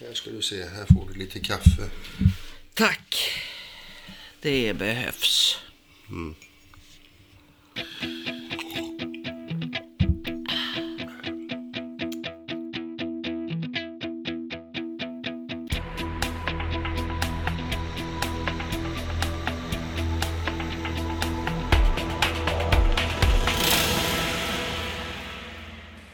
[0.00, 1.90] Här ska du se, här får du lite kaffe.
[2.74, 3.30] Tack.
[4.40, 5.58] Det behövs.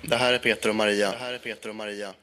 [0.03, 1.11] Det här är Peter och Maria.
[1.11, 2.15] Det här är Peter och Maria.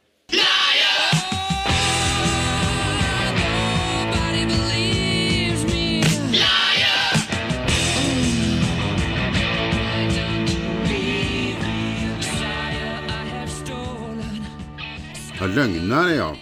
[15.42, 16.36] Ja, lögnare ja.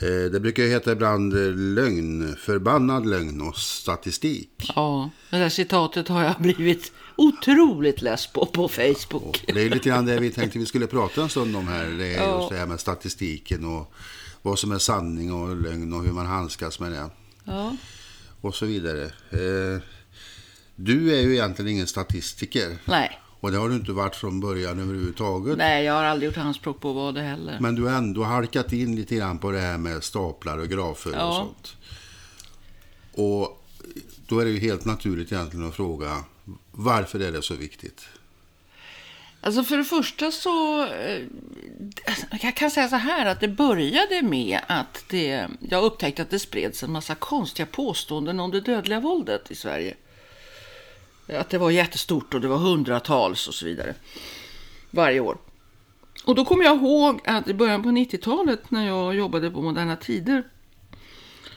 [0.00, 4.72] Eh, Det brukar ju heta ibland eh, lögn, förbannad lögn och statistik.
[4.76, 9.44] Ja, det där citatet har jag blivit otroligt less på på Facebook.
[9.46, 11.86] Det är lite grann det vi tänkte vi skulle prata en stund om här.
[11.98, 12.38] Det är Ja.
[12.40, 13.94] just det här med statistiken och
[14.42, 17.10] vad som är sanning och lögn och hur man handskas med det.
[17.44, 17.76] Ja.
[18.40, 19.04] Och så vidare.
[19.30, 19.80] Eh,
[20.76, 22.78] Du är ju egentligen ingen statistiker.
[22.84, 23.20] Nej.
[23.44, 25.58] Och det har du inte varit från början överhuvudtaget.
[25.58, 27.58] Nej, jag har aldrig gjort anspråk på vara det heller.
[27.60, 31.10] Men du har ändå halkat in lite grann på det här med staplar och grafer
[31.10, 31.32] och Ja.
[31.34, 31.76] sånt.
[33.12, 33.64] Och
[34.26, 36.24] då är det ju helt naturligt egentligen att fråga
[36.72, 38.02] varför är det så viktigt?
[39.40, 41.22] Alltså för det första så, eh,
[42.42, 46.38] jag kan säga så här att det började med att det, jag upptäckte att det
[46.38, 49.94] spreds en massa konstiga påståenden om det dödliga våldet i Sverige.
[51.28, 53.94] Att det var jättestort och det var hundratals och så vidare.
[54.90, 55.38] Varje år.
[56.24, 59.96] Och då kommer jag ihåg att i början på 90-talet när jag jobbade på Moderna
[59.96, 60.42] Tider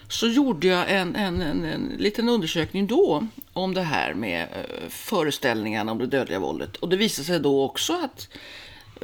[0.10, 4.90] så gjorde jag en, en, en, en liten undersökning då om det här med eh,
[4.90, 6.76] föreställningarna om det dödliga våldet.
[6.76, 8.30] Och det visade sig då också att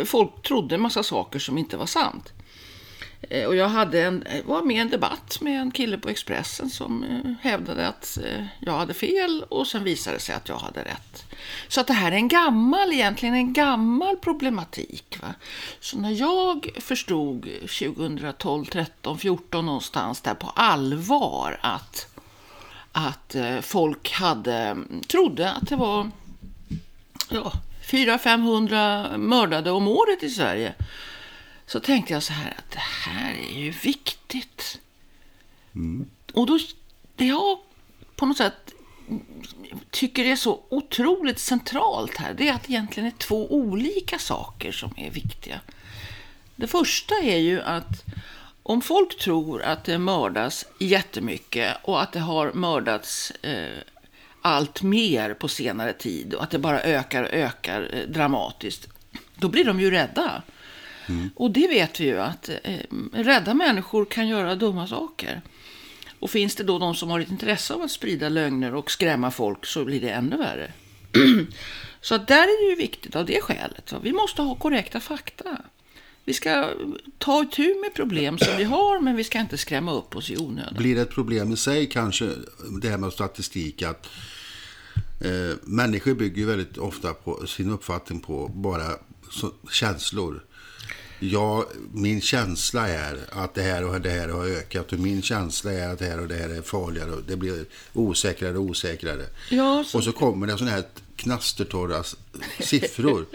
[0.05, 2.32] folk trodde en massa saker som inte var sant.
[3.29, 6.09] Eh, och jag hade en, eh, var med i en debatt med en kille på
[6.09, 8.17] Expressen som eh, hävdade att
[8.59, 11.25] jag hade fel och sen visade det sig att jag hade rätt.
[11.67, 15.17] Så att det här är en gammal, egentligen en gammal problematik.
[15.21, 15.33] Va?
[15.79, 22.07] Så när jag förstod 2012, 13, 14 någonstans där på allvar att,
[22.91, 26.11] att folk hade, trodde att det var
[27.29, 27.51] ja,
[27.85, 30.73] 400-500 mördade om året i Sverige
[31.65, 34.79] så tänkte jag så här att det här är ju viktigt.
[36.33, 36.59] Och då,
[37.15, 37.59] det jag
[38.15, 38.73] på något sätt
[39.91, 44.71] tycker är så otroligt centralt här, det är att det egentligen är två olika saker
[44.71, 45.59] som är viktiga.
[46.55, 48.03] Det första är ju att
[48.63, 53.77] om folk tror att det mördas jättemycket och att det har mördats eh,
[54.41, 58.87] allt mer på senare tid och att det bara ökar och ökar eh, dramatiskt,
[59.35, 60.43] då blir de ju rädda.
[61.35, 62.79] Och det vet vi ju att eh,
[63.13, 65.41] rädda människor kan göra dumma saker.
[66.19, 69.31] Och finns det då de som har ett intresse av att sprida lögner och skrämma
[69.31, 70.71] folk så blir det ännu värre.
[72.01, 73.91] så att där är det ju viktigt av det skälet.
[73.91, 73.99] Va?
[74.03, 75.57] Vi måste ha korrekta fakta.
[76.25, 76.69] Vi ska
[77.17, 80.37] ta itu med problem som vi har, men vi ska inte skrämma upp oss i
[80.37, 80.75] onödan.
[80.77, 82.29] Blir det ett problem i sig kanske,
[82.81, 84.09] det här med statistik, att
[85.21, 88.87] eh, människor bygger väldigt ofta på sin uppfattning på bara
[89.31, 90.43] så, känslor.
[91.31, 95.71] Ja, min känsla är att det här och det här har ökat och min känsla
[95.71, 99.25] är att det här och det här är farligare och det blir osäkrare och osäkrare.
[99.49, 100.83] Ja, så- Och så kommer det sådana här
[101.15, 102.03] knastertorra
[102.59, 103.25] siffror.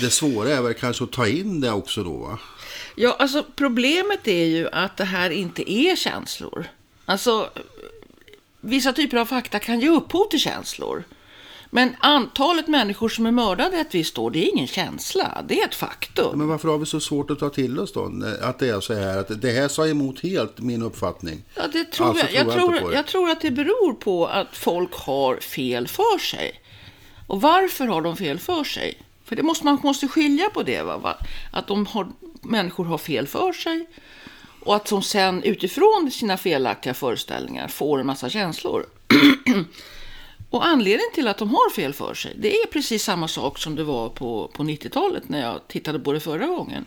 [0.00, 2.38] Det svåra är väl kanske att ta in det också då va?
[2.96, 6.66] Ja, alltså problemet är ju att det här inte är känslor.
[7.04, 7.50] Alltså,
[8.60, 11.04] vissa typer av fakta kan ge upphov till känslor.
[11.74, 15.44] Men antalet människor som är mördade ett visst år, det är ingen känsla.
[15.48, 16.38] Det är ett faktum.
[16.38, 18.12] Men varför har vi så svårt att ta till oss då?
[18.42, 21.42] Att det är så här, att det här sa emot helt min uppfattning.
[21.54, 22.46] Ja, det tror Alltså jag.
[22.46, 25.88] Jag, tror jag på tror, jag tror att det beror på att folk har fel
[25.88, 26.60] för sig.
[27.26, 29.02] Och varför har de fel för sig?
[29.24, 30.82] För det måste, man måste skilja på det.
[30.82, 31.16] Va?
[31.52, 32.08] Att de har,
[32.42, 33.86] människor har fel för sig
[34.60, 38.86] och att de sen utifrån sina felaktiga föreställningar får en massa känslor.
[40.54, 43.76] Och anledningen till att de har fel för sig, det är precis samma sak som
[43.76, 46.84] det var på, på 90-talet när jag tittade på det förra gången.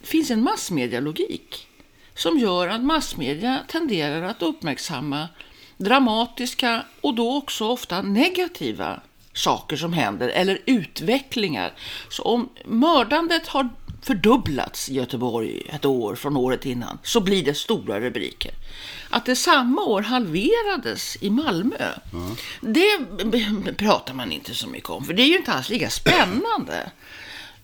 [0.00, 1.68] Det finns en massmedialogik
[2.14, 5.28] som gör att massmedia tenderar att uppmärksamma
[5.76, 9.00] dramatiska och då också ofta negativa
[9.32, 11.72] saker som händer eller utvecklingar.
[12.08, 13.68] Så om mördandet har
[14.02, 18.52] fördubblats i Göteborg ett år från året innan så blir det stora rubriker.
[19.10, 21.88] Att det samma år halverades i Malmö,
[22.60, 26.90] det pratar man inte så mycket om för det är ju inte alls lika spännande.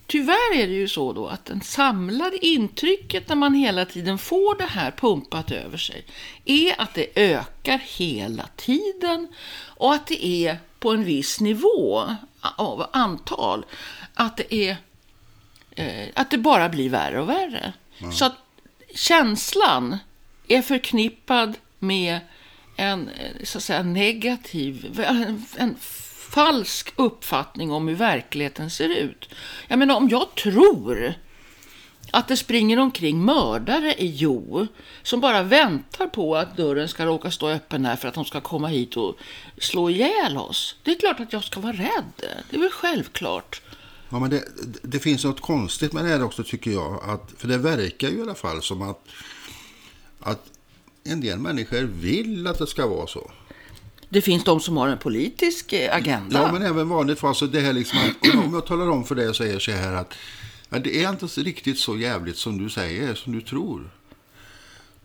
[0.06, 4.58] tyvärr är det ju så då att den samlade intrycket när man hela tiden får
[4.58, 6.04] det här pumpat över sig
[6.44, 9.28] är att det ökar hela tiden
[9.64, 12.02] och att det är på en viss nivå
[12.56, 13.64] av antal.
[14.14, 14.76] Att det är
[15.78, 17.72] eh, att det bara blir värre och värre.
[18.12, 18.36] Så att
[18.94, 19.98] känslan
[20.48, 22.20] är förknippad med
[22.76, 25.76] en eh, så att säga, negativ, en, en
[26.30, 29.28] falsk uppfattning om hur verkligheten ser ut.
[29.68, 31.14] Jag menar, om jag tror
[32.10, 34.66] att det springer omkring mördare i Jo
[35.02, 38.40] som bara väntar på att dörren ska råka stå öppen här för att de ska
[38.40, 39.18] komma hit och
[39.58, 40.76] slå ihjäl oss.
[40.82, 42.12] Det är klart att jag ska vara rädd.
[42.50, 43.60] Det är väl självklart.
[44.10, 44.44] Ja, men det,
[44.82, 47.02] det finns något konstigt med det här också tycker jag.
[47.02, 49.00] Att, för det verkar ju i alla fall som att,
[50.20, 50.44] att
[51.04, 53.30] en del människor vill att det ska vara så.
[54.08, 56.42] Det finns de som har en politisk eh, agenda.
[56.42, 57.34] Ja, men även vanligt fall.
[57.34, 59.92] Så det här liksom att, om jag talar om för dig och säger så här
[59.92, 60.14] att
[60.68, 63.90] ja, det är inte riktigt så jävligt som du säger, som du tror.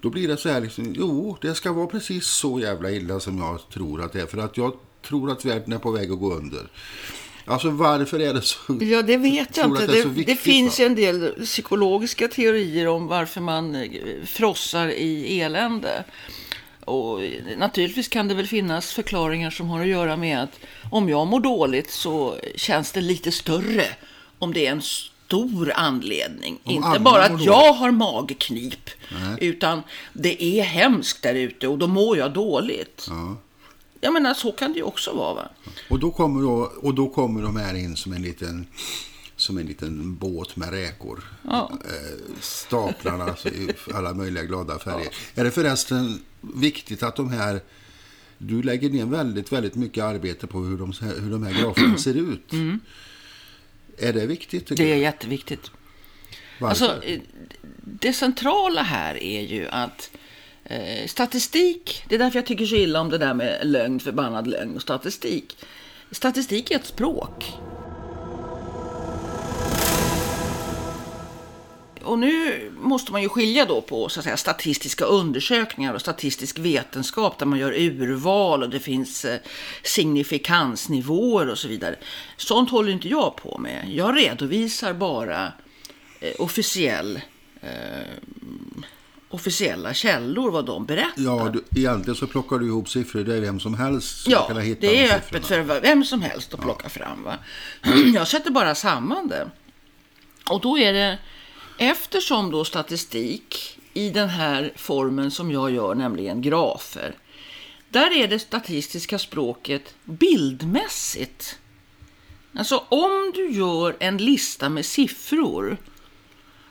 [0.02, 3.38] Då blir det så här liksom, jo, det ska vara precis så jävla illa som
[3.38, 4.26] jag tror att det är.
[4.26, 4.74] För att jag
[5.08, 6.70] tror att världen är på väg att gå under.
[7.46, 8.58] Alltså varför är det så?
[8.82, 9.88] Ja, det vet jag inte.
[9.88, 10.84] det Det, det viktigt, finns va?
[10.84, 13.92] ju en del psykologiska teorier om varför man eh,
[14.26, 16.04] frossar i elände.
[16.86, 20.60] Och eh, naturligtvis kan det väl finnas förklaringar som har att göra med att
[20.92, 23.86] om jag mår dåligt så känns det lite större
[24.40, 26.60] om det är en stor anledning.
[26.64, 29.38] Om Inte bara att jag har magknip, Nej.
[29.50, 33.06] utan det är hemskt där ute och då mår jag dåligt.
[33.10, 33.38] Ja.
[34.04, 35.34] Jag menar, så kan det ju också vara.
[35.34, 35.50] Va?
[35.90, 38.68] Och, då kommer då, och då kommer de här in som en liten,
[39.36, 41.24] som en liten båt med räkor.
[41.44, 41.72] Ja.
[41.86, 45.10] Eh, staplarna alltså, i alla möjliga glada färger.
[45.36, 47.62] Är det förresten viktigt att de här...
[48.38, 52.18] Du lägger ner väldigt, väldigt mycket arbete på hur de, hur de här graferna ser
[52.18, 52.54] ut.
[53.98, 54.72] Är det viktigt?
[54.72, 54.78] Mm.
[54.78, 55.72] Det är jätteviktigt.
[56.60, 56.86] Varför?
[56.86, 57.10] Alltså,
[57.84, 60.10] det centrala här är ju att
[60.74, 64.48] eh, statistik, det är därför jag tycker så illa om det där med lögn, förbannad
[64.48, 65.58] lögn och statistik.
[66.12, 67.54] Statistik är ett språk.
[72.04, 76.60] Och nu måste man ju skilja då på så att säga, statistiska undersökningar och statistisk
[76.60, 79.40] vetenskap där man gör urval och det finns eh,
[79.84, 81.96] signifikansnivåer och så vidare.
[82.38, 83.90] Sånt håller inte jag på med.
[83.90, 85.54] Jag redovisar bara
[86.20, 87.22] eh, officiell,
[87.62, 88.08] eh,
[89.34, 91.24] officiella källor, vad de berättar.
[91.24, 93.24] Ja, du, egentligen så plockar du ihop siffror.
[93.24, 96.06] Det är vem som helst som Ja, kan hitta det de är öppet för vem
[96.06, 97.24] som helst att plocka fram.
[97.24, 97.38] Va?
[98.14, 99.50] Jag sätter bara samman det.
[100.50, 101.18] Och då är det,
[101.78, 107.16] eftersom då statistik i den här formen som jag gör, nämligen grafer,
[107.90, 111.60] där är det statistiska språket bildmässigt.
[112.56, 115.78] Alltså om du gör en lista med siffror,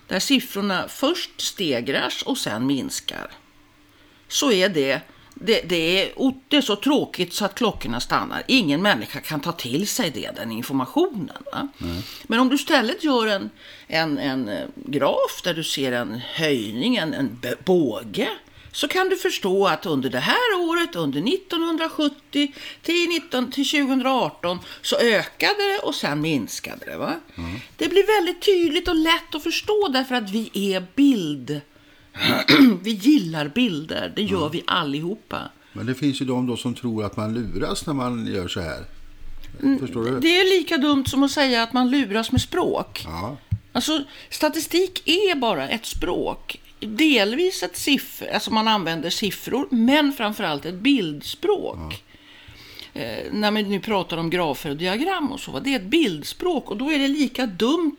[0.09, 3.31] där siffrorna först stegras och sen minskar,
[4.29, 5.01] så är det,
[5.35, 6.13] det, det, är,
[6.49, 8.43] det är så tråkigt så att klockorna stannar.
[8.47, 11.43] Ingen människa kan ta till sig det, den informationen.
[12.23, 13.51] Men om du istället gör en,
[13.87, 18.29] en, en eh, graf där du ser en höjning, en, en båge,
[18.73, 24.59] så kan du förstå att under det här året, under 1970 till, 19, till 2018,
[24.83, 26.97] så ökade det och sen minskade det.
[26.97, 27.15] Va?
[27.77, 31.61] Det blir väldigt tydligt och lätt att förstå därför att vi är bild
[32.83, 35.51] vi gillar bilder, det gör vi allihopa.
[35.73, 38.61] Men det finns ju de då som tror att man luras när man gör så
[38.61, 38.85] här.
[39.81, 40.21] Förstår du?
[40.21, 43.03] Det är lika dumt som att säga att man luras med språk.
[43.05, 43.37] Ja.
[43.73, 46.62] Alltså, statistik är bara ett språk.
[46.87, 52.05] Delvis ett siffror, alltså man använder siffror, men framförallt ett bildspråk.
[52.95, 56.71] Eh, när man nu pratar om grafer och diagram och så, det är ett bildspråk
[56.71, 57.97] och då är det lika dumt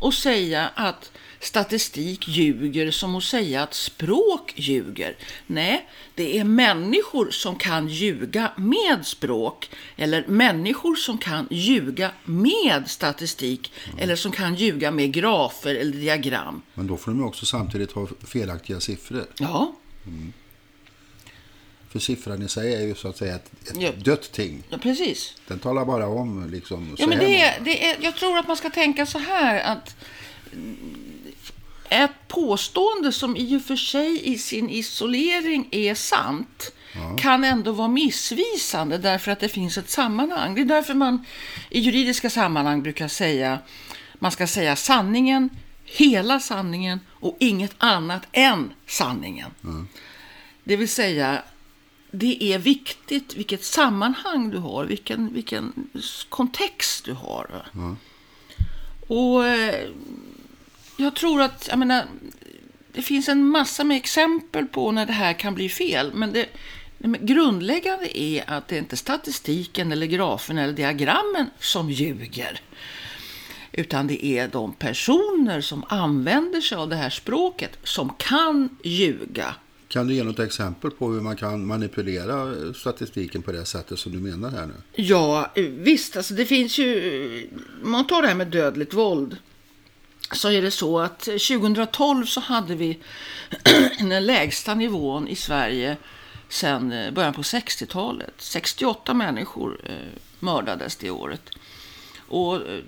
[0.00, 5.16] att säga att statistik ljuger som att säga att språk ljuger.
[5.46, 12.90] Nej, det är människor som kan ljuga med språk eller människor som kan ljuga med
[12.90, 16.62] statistik eller som kan ljuga med grafer eller diagram.
[16.74, 19.26] Men då får de också samtidigt ha felaktiga siffror.
[19.38, 19.74] Ja,
[21.94, 23.90] För siffran i sig är ju så att säga ett, ett Ja.
[24.04, 24.62] dött ting.
[24.70, 25.34] ja precis.
[25.48, 26.96] Den talar bara om liksom.
[26.98, 29.96] Ja, men det är, det är, jag tror att man ska tänka så här att
[30.52, 30.76] mm,
[31.88, 36.72] ett påstående som i och för sig i sin isolering är sant
[37.18, 40.54] kan ändå vara missvisande därför att det finns ett sammanhang.
[40.54, 41.24] Det är därför man
[41.70, 43.58] i juridiska sammanhang brukar säga
[44.14, 45.50] man ska säga sanningen,
[45.84, 49.50] hela sanningen och inget annat än sanningen.
[50.64, 51.42] Det vill säga
[52.14, 55.72] det är viktigt vilket sammanhang du har, vilken, vilken
[56.28, 57.50] kontext du har.
[57.52, 57.96] va?
[59.06, 59.88] Och eh,
[60.96, 62.04] jag tror att, jag menar,
[62.92, 66.10] det finns en massa med exempel på när det här kan bli fel.
[66.14, 66.48] Men det,
[66.98, 72.60] det grundläggande är att det är inte statistiken eller grafen eller diagrammen som ljuger.
[73.72, 79.54] Utan det är de personer som använder sig av det här språket som kan ljuga.
[79.88, 84.12] Kan du ge något exempel på hur man kan manipulera statistiken på det sättet som
[84.12, 84.74] du menar här nu?
[84.92, 86.16] Ja, visst.
[86.16, 87.50] Alltså det finns ju...
[87.84, 89.36] Om man tar det här med dödligt våld.
[90.32, 92.98] Så är det så att 2012 så hade vi
[93.98, 95.96] den lägsta nivån i Sverige
[96.48, 98.34] sedan eh, början på 60-talet.
[98.38, 101.50] 68 människor eh, mördades det året.
[102.28, 102.82] Och eh,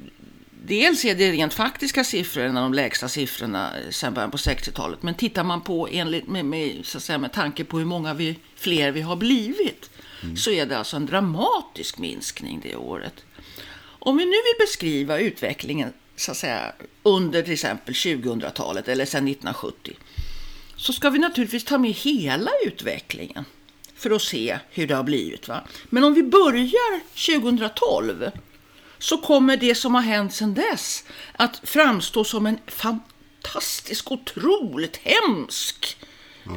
[0.67, 4.37] dels är det rent faktiska siffror, en av de lägsta siffrorna eh, sedan början på
[4.37, 5.03] 60-talet.
[5.03, 8.15] Men tittar man på enligt, med, med, så att säga, med tanke på hur många
[8.15, 9.91] vi, fler vi har blivit
[10.37, 13.25] så är det alltså en dramatisk minskning det året.
[13.79, 19.29] Om vi nu vill beskriva utvecklingen så att säga, under till exempel 2000-talet eller sedan
[19.29, 19.97] 1970
[20.77, 23.45] så ska vi naturligtvis ta med hela utvecklingen
[23.97, 25.49] för att se hur det har blivit.
[25.49, 25.65] Va?
[25.91, 27.01] Men om vi börjar
[27.37, 28.31] 2012
[28.99, 35.97] så kommer det som har hänt sedan dess att framstå som en fantastisk, otroligt hemsk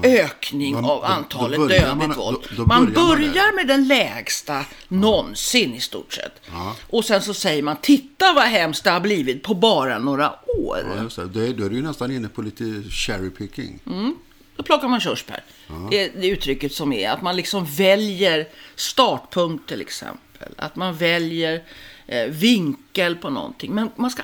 [0.04, 2.38] ökning Man- av då- antalet då börjar dödligt man- våld.
[2.50, 6.42] då- då man börjar man med den lägsta någonsin i stort sett.
[6.52, 6.76] Ja.
[6.90, 10.80] Och sen så säger man, titta vad hemskt det har blivit på bara några år.
[10.96, 11.26] Ja, just det.
[11.26, 13.80] Då är, då är du ju nästan inne på lite cherry picking.
[14.56, 15.44] Då plockar man körsbär.
[15.90, 20.50] Det är det uttrycket som är att man liksom väljer startpunkt till exempel.
[20.58, 21.64] Att man väljer
[22.30, 23.76] vinkel på någonting.
[23.76, 24.24] Men man ska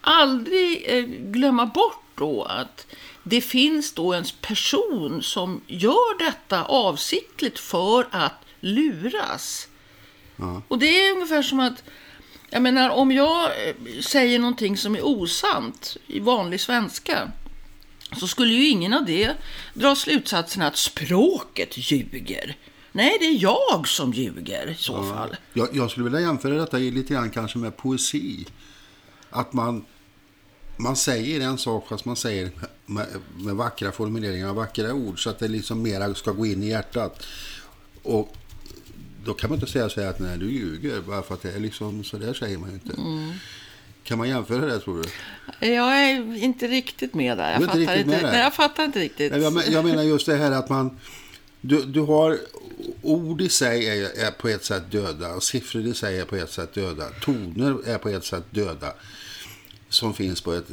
[0.00, 2.86] aldrig eh, glömma bort då att
[3.22, 9.68] det finns då en person som gör detta avsiktligt för att luras.
[10.68, 11.82] Och det är ungefär som att
[12.50, 17.30] jag menar, om jag eh, säger någonting som är osant i vanlig svenska
[18.16, 19.32] så skulle ju ingen av det
[19.74, 22.56] dra slutsatsen att språket ljuger.
[22.96, 25.36] Nej, det är jag som ljuger i så fall.
[25.52, 28.46] Jag, jag skulle vilja jämföra detta lite grann kanske med poesi.
[29.30, 29.84] Att man,
[30.76, 32.50] man säger en sak fast man säger
[32.86, 36.62] med, med vackra formuleringar och vackra ord så att det liksom mera ska gå in
[36.62, 37.26] i hjärtat.
[38.02, 38.36] Och
[39.24, 41.52] då kan man inte säga så här att nej, du ljuger bara för att det
[41.52, 42.96] är liksom så där säger man ju inte.
[44.04, 45.66] Kan man jämföra det tror du?
[45.66, 47.52] Jag är inte riktigt med där.
[47.52, 48.22] Jag, inte fattar, inte, där?
[48.22, 49.32] nej, jag fattar inte riktigt.
[49.36, 50.98] Jag, men- jag menar just det här att man...
[51.66, 52.38] Du, du har...
[53.02, 55.34] Ord i sig är, är på ett sätt döda.
[55.34, 57.08] och Siffror i sig är på ett sätt döda.
[57.08, 58.92] Toner är på ett sätt döda.
[59.88, 60.68] Som finns på ett,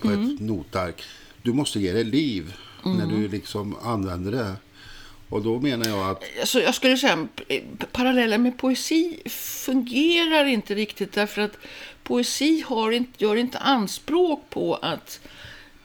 [0.00, 0.34] på Mm.
[0.34, 1.02] ett notark.
[1.42, 4.52] Du måste ge det liv när du liksom använder det.
[5.28, 6.22] Och då menar jag att...
[6.40, 7.28] Alltså, jag skulle säga
[7.92, 9.22] parallellen med poesi
[9.64, 11.58] fungerar inte riktigt därför att
[12.02, 15.20] poesi har inte, gör inte anspråk på att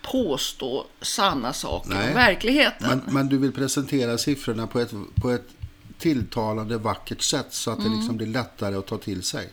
[0.01, 2.07] påstå sanna saker Nej.
[2.07, 2.87] om verkligheten.
[3.05, 4.91] Men, men du vill presentera siffrorna på ett,
[5.21, 5.47] på ett
[5.99, 7.91] tilltalande vackert sätt så att Mm.
[7.91, 9.49] det liksom blir lättare att ta till sig.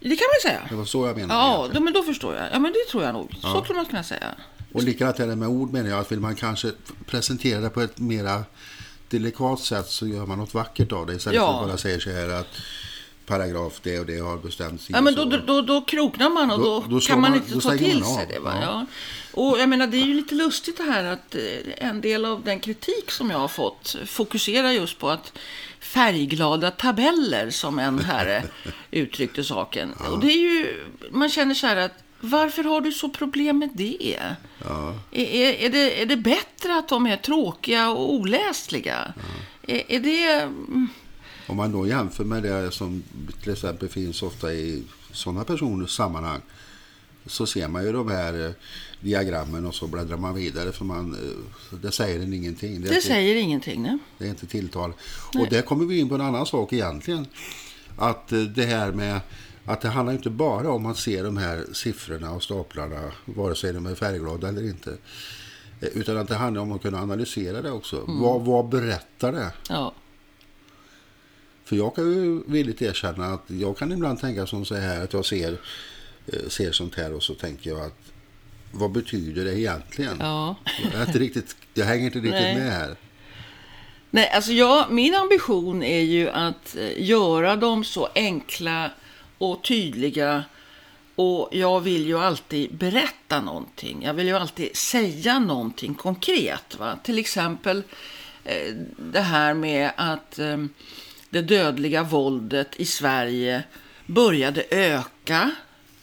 [0.00, 0.62] Det kan man säga.
[0.70, 1.40] Det var så jag menade.
[1.40, 2.46] Ja, då, men då förstår jag.
[2.52, 3.34] Ja, men det tror jag nog.
[3.42, 4.34] Så skulle man kunna säga.
[4.72, 5.98] Och likadant är det med ord menar jag.
[5.98, 6.72] Att vill man kanske
[7.06, 8.44] presentera det på ett mera
[9.08, 11.14] delikat sätt så gör man något vackert av det.
[11.14, 11.52] Istället Ja.
[11.52, 12.46] för att bara säga så här att
[13.28, 14.86] paragraf det och det har bestämts.
[14.90, 17.60] Ja, men då, då, då, då kroknar man och Då- då, kan man, man- inte
[17.60, 18.28] ta till sig av.
[18.28, 18.38] det.
[18.38, 18.52] Va?
[18.54, 18.66] Ja.
[18.66, 18.86] Ja.
[19.32, 22.42] Och jag menar, det är ju lite lustigt det här att eh, en del av
[22.44, 25.38] den kritik som jag har fått fokuserar just på att
[25.80, 28.42] färgglada tabeller, som en herre
[28.90, 29.92] uttryckte saken.
[29.92, 33.70] Och det är ju, man känner så här att varför har du så problem med
[33.74, 34.14] det?
[34.16, 34.36] Är,
[35.12, 36.02] är, är det?
[36.02, 39.12] Är det bättre att de är tråkiga och oläsliga?
[39.66, 40.48] Är, är det...
[41.48, 43.02] mm, Om man då jämför med det som
[43.42, 46.40] till exempel finns ofta i sådana personers sammanhang.
[47.26, 48.50] Så ser man ju de här eh,
[49.00, 52.76] diagrammen och så bläddrar man vidare för man, eh, det säger en ingenting.
[52.76, 53.98] är Det inte- säger ingenting, nej.
[54.18, 54.92] Det är inte tilltal.
[55.38, 57.26] Och där kommer vi in på en annan sak egentligen.
[57.96, 59.20] Att eh, det här med
[59.64, 63.72] att det handlar inte bara om att se de här siffrorna och staplarna, vare sig
[63.72, 64.96] de är färgglada eller inte.
[65.80, 68.04] Utan att det handlar om att kunna analysera det också.
[68.06, 69.52] Vad, vad berättar det?
[69.68, 69.94] Ja.
[71.68, 75.12] För jag kan ju villigt erkänna att jag kan ibland tänka som så här att
[75.12, 75.56] jag ser,
[76.26, 77.98] eh, ser sånt här och så tänker jag att
[78.72, 80.16] vad betyder det egentligen?
[80.20, 80.56] ja.
[80.92, 82.56] Jag, är inte riktigt, jag hänger inte riktigt Nej.
[82.56, 82.96] med här.
[84.10, 88.90] Nej, alltså jag, min ambition är ju att eh, göra dem så enkla
[89.38, 90.44] och tydliga.
[91.14, 94.02] Och jag vill ju alltid berätta någonting.
[94.02, 96.78] Jag vill ju alltid säga någonting konkret.
[96.78, 96.98] Va?
[97.02, 97.82] Till exempel
[98.44, 100.56] eh, det här med att eh,
[101.30, 103.62] det dödliga våldet i Sverige
[104.06, 105.50] började öka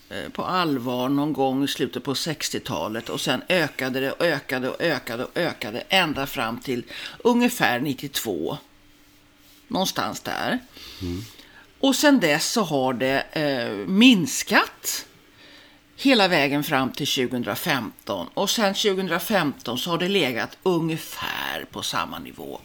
[0.09, 4.69] eh, på allvar någon gång i slutet på 60-talet och sen ökade det och ökade
[4.69, 6.83] och ökade och ökade ända fram till
[7.17, 8.57] ungefär 92.
[9.67, 10.59] Någonstans där.
[11.79, 15.05] Och sen dess så har det eh, minskat
[15.95, 18.27] hela vägen fram till 2015.
[18.33, 22.59] Och sen 2015 så har det legat ungefär på samma nivå.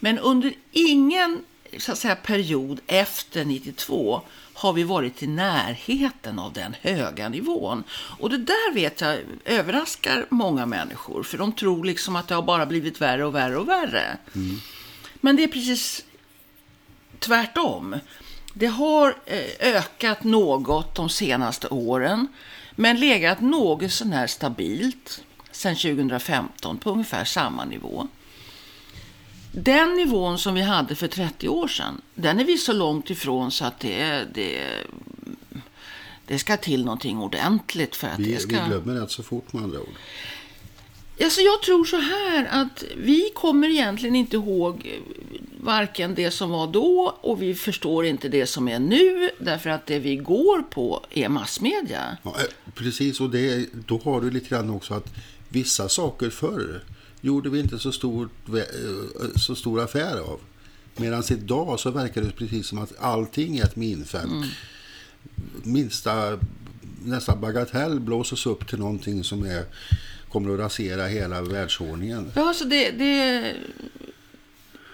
[0.00, 1.44] Men under ingen
[1.78, 4.22] så att säga, period efter 92
[4.54, 7.84] har vi varit i närheten av den höga nivån.
[7.90, 11.22] Och det där vet jag överraskar många människor.
[11.22, 14.16] För de tror liksom att det har bara blivit värre och värre och värre.
[15.20, 16.04] Men det är precis
[17.18, 17.96] tvärtom.
[18.54, 22.28] Det har eh, ökat något de senaste åren,
[22.74, 28.08] men legat något sånär stabilt sedan 2015 på ungefär samma nivå.
[29.58, 33.50] Den nivån som vi hade för 30 år sedan, den är vi så långt ifrån
[33.50, 34.60] så att det, det,
[36.26, 38.66] det ska till någonting ordentligt för att Vi, det vi ska...
[38.66, 39.94] glömmer rätt så fort med andra ord.
[41.22, 45.00] Alltså jag tror så här att vi kommer egentligen inte ihåg
[45.60, 49.86] varken det som var då och vi förstår inte det som är nu därför att
[49.86, 52.16] det vi går på är massmedia.
[52.22, 55.14] Ja, eh, precis, och det, då har du lite grann också att
[55.48, 56.82] vissa saker förr
[57.26, 60.40] gjorde vi inte så stor, eh, så stor affär av.
[60.96, 64.46] Medan idag så verkar det precis som att allting är ett minfält.
[65.62, 66.38] Minsta
[67.04, 69.64] nästan bagatell blåses upp till någonting som är,
[70.32, 72.32] kommer att rasera hela världsordningen.
[72.34, 73.54] Ja, alltså det, det...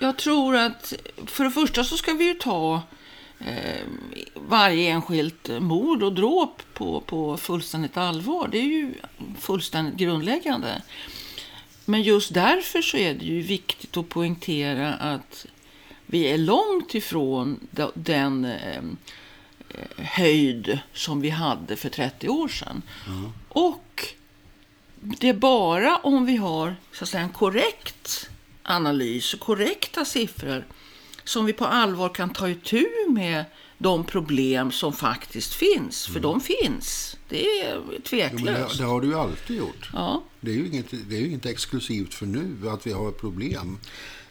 [0.01, 0.93] Jag tror att
[1.27, 2.83] för det första så ska vi ju ta
[3.39, 3.87] eh,
[4.35, 8.49] varje enskilt mord och dråp på, på fullständigt allvar.
[8.53, 8.95] Det är ju
[9.39, 10.83] fullständigt grundläggande.
[11.85, 15.47] Men just därför så är det ju viktigt att poängtera att
[16.07, 22.49] vi är långt ifrån de- den eh, eh, höjd som vi hade för 30 år
[22.49, 22.83] sedan.
[23.49, 24.07] Och
[25.01, 28.31] det är bara om vi har så att säga, en korrekt
[28.63, 30.65] analys och korrekta siffror
[31.25, 33.45] som vi på allvar kan ta itu med
[33.79, 36.07] de problem som faktiskt finns.
[36.07, 37.17] För de finns.
[37.33, 38.79] Det är Jo, men det, tveklöst.
[38.79, 39.91] det har du ju alltid gjort.
[39.93, 40.23] Ja.
[40.41, 43.79] Det är ju inget, det är inget exklusivt för nu att vi har problem.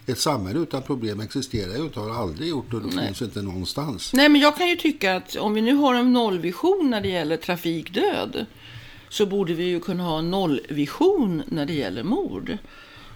[0.05, 4.13] Ett samhälle utan problem existerar ju inte, har aldrig gjort och det finns inte någonstans.
[4.13, 7.09] Nej, men jag kan ju tycka att om vi nu har en nollvision när det
[7.09, 8.45] gäller trafikdöd
[9.09, 12.57] så borde vi ju kunna ha en nollvision när det gäller mord.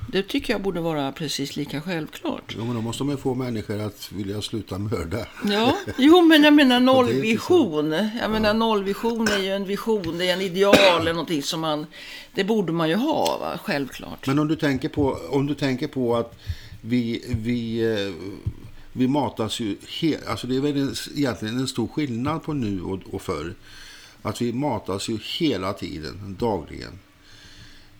[0.07, 2.55] Det tycker jag borde vara precis lika självklart.
[2.57, 5.27] Jo, men då måste man få människor att vilja sluta mörda.
[5.45, 7.91] Ja, jo men jag menar nollvision.
[8.21, 11.85] Jag menar nollvision är ju en vision, det är en ideal eller någonting som man,
[12.33, 13.59] det borde man ju ha va?
[13.63, 14.27] självklart.
[14.27, 16.39] Men om du tänker på, om du tänker på att
[16.81, 18.13] vi, vi, eh,
[18.93, 22.81] vi matas ju helt, alltså det är väl en, egentligen en stor skillnad på nu
[22.81, 23.53] och, och förr.
[24.21, 26.99] Att vi matas ju hela tiden, dagligen.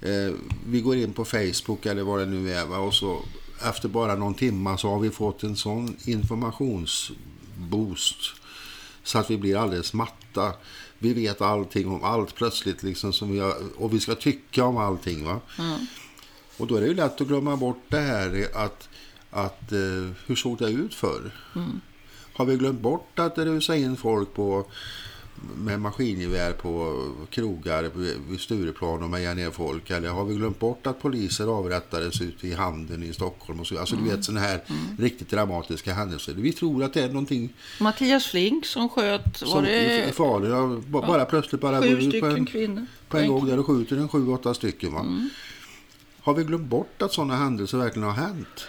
[0.05, 0.33] Eh,
[0.67, 2.77] vi går in på Facebook eller vad det nu är va?
[2.77, 3.21] och så
[3.63, 8.17] efter bara någon timma så har vi fått en sån informationsboost
[9.03, 10.53] så att vi blir alldeles matta.
[10.99, 14.77] Vi vet allting om allt plötsligt liksom som vi har, och vi ska tycka om
[14.77, 15.25] allting.
[15.25, 15.39] va.
[16.57, 18.89] Och då är det ju lätt att glömma bort det här att,
[19.31, 21.31] att eh, hur såg det ut förr?
[22.33, 24.65] Har vi glömt bort att det rusade in folk på,
[25.57, 27.83] med maskingevär på krogar
[28.29, 29.89] vid Stureplan och mejade ner folk?
[29.89, 33.59] Eller har vi glömt bort att poliser avrättades ute i hamnen i Stockholm?
[33.59, 33.79] Och så?
[33.79, 34.59] Alltså du vet sådana här
[34.99, 36.33] riktigt dramatiska händelser.
[36.33, 40.49] Vi tror att det är någonting Mattias Flink som sköt, var som det är farligt.
[40.49, 42.85] Ja, ba- bara plötsligt bara sju ut på stycken en, kvinnor?
[43.09, 44.93] på en gång där och skjuter en sju, åtta stycken.
[44.93, 45.05] Va?
[46.21, 48.67] Har vi glömt bort att sådana händelser verkligen har hänt?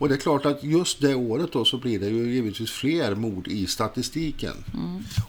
[0.00, 3.14] Och det är klart att just det året då så blir det ju givetvis fler
[3.14, 4.54] mord i statistiken.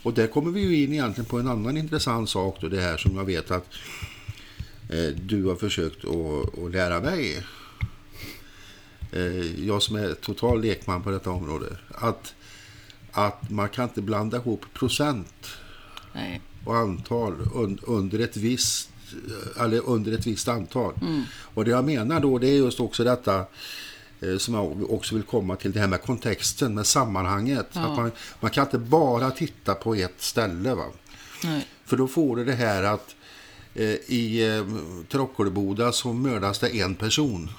[0.04, 2.98] Och där kommer vi ju in egentligen på en annan intressant sak då, det här
[2.98, 3.66] som jag vet att
[4.90, 7.44] eh, du har försökt att, att lära mig.
[9.12, 11.78] Eh, jag som är total lekman på detta område.
[11.90, 12.34] Att,
[13.12, 15.48] att man kan inte blanda ihop procent
[16.14, 16.42] Nej.
[16.66, 18.90] och antal un, under ett visst
[19.60, 20.94] eller under ett visst antal.
[21.54, 23.46] Och det jag menar då det är just också detta
[24.38, 27.68] som jag också vill komma till, det här med kontexten, med sammanhanget.
[27.74, 30.74] Att man, man kan inte bara titta på ett ställe.
[30.74, 30.86] Va?
[31.44, 31.68] Nej.
[31.86, 33.16] För då får du det här att
[33.74, 34.66] eh, i eh,
[35.10, 37.50] Trockelboda så mördas det en person.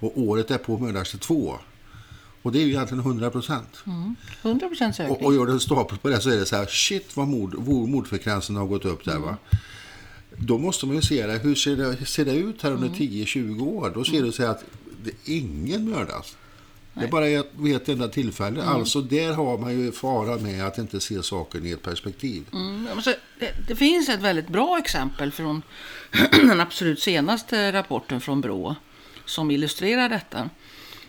[0.00, 1.58] Och året därpå mördas det två.
[2.42, 3.84] Och det är ju egentligen 100 procent.
[4.42, 5.16] 100 procents ökning.
[5.16, 7.28] Och, och gör du en stapel på det så är det så här, shit vad
[7.28, 9.36] mord, mordfrekvensen har gått upp där va.
[10.36, 13.62] Då måste man ju se det, hur ser det, ser det ut här under 10-20
[13.62, 13.92] år?
[13.94, 14.64] Då ser du så här att
[15.04, 16.36] det, ingen mördas.
[16.94, 18.62] Det är bara ett, vid ett enda tillfälle.
[18.64, 22.44] Alltså där har man ju fara med att inte se saken i ett perspektiv.
[22.52, 25.62] Mm, måste- det, det finns ett väldigt bra exempel från
[26.32, 28.76] den absolut senaste rapporten från Brå
[29.24, 30.50] som illustrerar detta.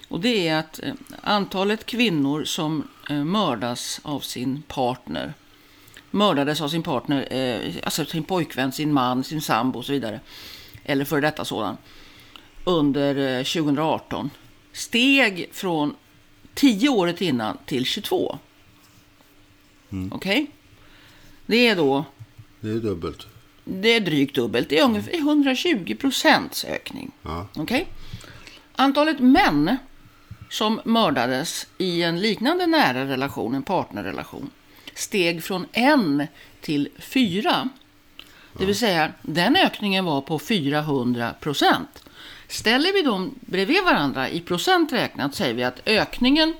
[0.08, 5.34] Och det är att eh, antalet kvinnor som eh, mördas av sin partner
[6.12, 10.20] mördades av sin partner, eh, alltså sin pojkvän, sin man, sin sambo och så vidare.
[10.84, 11.78] Eller för detta sådan.
[12.64, 14.30] Under eh, 2018
[14.72, 15.96] steg från
[16.54, 18.38] 10 året innan till 22.
[20.12, 20.48] Okej?
[21.46, 22.06] Det är då
[22.60, 23.28] Det är dubbelt.
[23.64, 24.70] det är drygt dubbelt.
[24.70, 27.12] Det är ungefär 120 procents ökning.
[27.22, 27.48] Ja.
[27.56, 27.88] Okej?
[28.76, 29.78] Antalet män
[30.50, 34.50] som mördades i en liknande nära relation, en partnerrelation,
[34.96, 36.28] steg från en
[36.62, 37.70] till fyra.
[38.58, 42.04] Det vill säga, den ökningen var på 400 procent.
[42.48, 46.54] Ställer vi dem bredvid varandra i procent räknat säger vi att ökningen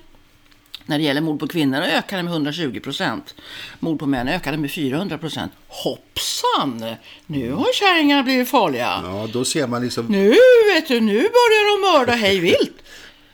[0.86, 3.36] när det gäller mord på kvinnor ökade med 120 procent.
[3.80, 5.52] Mord på män ökade med 400 procent.
[5.68, 6.96] Hoppsan!
[7.26, 9.02] Nu har kärringarna blivit farliga.
[9.04, 10.06] Ja, då ser man liksom...
[10.06, 10.34] Nu
[10.74, 12.84] vet du, nu börjar de mörda hej vilt.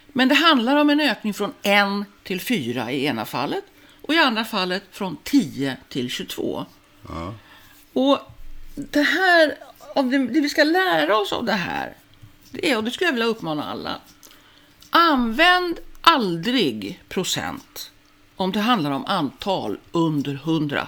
[0.08, 1.86] Men det handlar om en ökning från 1
[2.24, 3.64] till 4 i ena fallet
[4.02, 6.66] och i andra fallet från 10 till 22.
[7.10, 7.34] Ja.
[7.94, 8.20] Och
[8.76, 9.56] det här,
[10.34, 11.94] det vi ska lära oss av det här,
[12.52, 14.02] det är, och det skulle jag vilja uppmana alla.
[14.90, 17.92] Använd aldrig procent
[18.36, 20.88] om det handlar om antal under 100.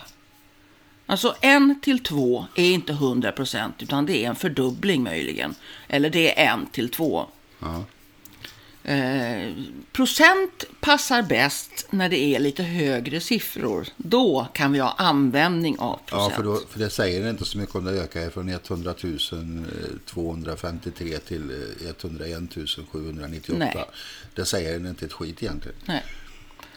[1.05, 5.55] Alltså en till två är inte 100 procent utan det är en fördubbling möjligen.
[5.87, 7.25] Eller det är en till två.
[7.59, 7.83] Ja.
[8.83, 9.53] Eh,
[9.91, 13.87] procent passar bäst när det är lite högre siffror.
[13.97, 16.35] Då kan vi ha användning av Ja, procent.
[16.35, 19.97] för, då, för det säger inte så mycket om det ökar från 100 000 eh,
[20.05, 22.39] 253 till eh, 101
[22.91, 23.57] 798.
[23.57, 23.85] Nej.
[24.35, 25.77] Det säger inte ett skit egentligen.
[25.85, 26.03] Nej.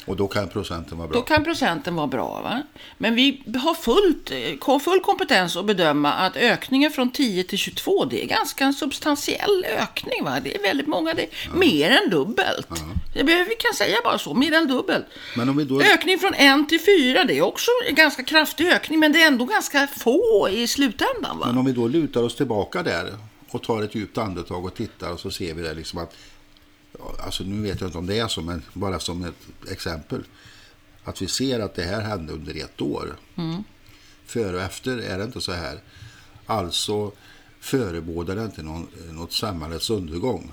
[0.06, 1.18] Och då kan procenten vara bra.
[1.18, 2.40] Då kan procenten vara bra.
[2.42, 2.62] Va?
[2.98, 8.04] Men vi har fullt, eh, full kompetens att bedöma att ökningen från 10 till 22
[8.04, 10.24] det är ganska en substantiell ökning.
[10.24, 10.40] Va?
[10.40, 12.68] Det är väldigt många, det är mer än dubbelt.
[13.14, 15.06] Det behöver, vi kan säga bara så, mer än dubbelt.
[15.36, 15.80] Men om vi då...
[15.80, 19.26] Ökning från 1 till 4 det är också en ganska kraftig ökning men det är
[19.26, 21.38] ändå ganska få i slutändan.
[21.38, 21.46] Va?
[21.46, 23.12] Men om vi då lutar oss tillbaka där
[23.54, 26.34] och tar ett djupt andetag och tittar och så ser vi det liksom att, ja,
[27.18, 30.24] alltså nu vet jag inte om det är så, men bara som ett exempel,
[31.04, 33.16] att vi ser att det här hände under ett år.
[34.26, 35.78] Före och efter är det inte så här.
[36.46, 37.12] Alltså
[37.61, 40.52] förebådar det inte någon, något samhällets undergång.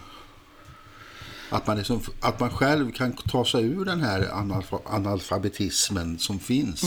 [1.49, 6.39] Att man, liksom, att man själv kan ta sig ur den här analfa, analfabetismen som
[6.39, 6.83] finns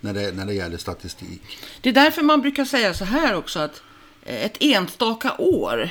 [0.00, 1.42] när, det, när det gäller statistik.
[1.80, 3.82] Det är därför man brukar säga så här också att
[4.22, 5.90] ett enstaka år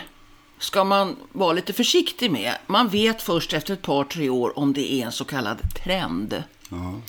[0.60, 2.56] ska man vara lite försiktig med.
[2.68, 6.44] Man vet först efter ett par, tre år om det är en så kallad trend.
[6.70, 7.02] Ja.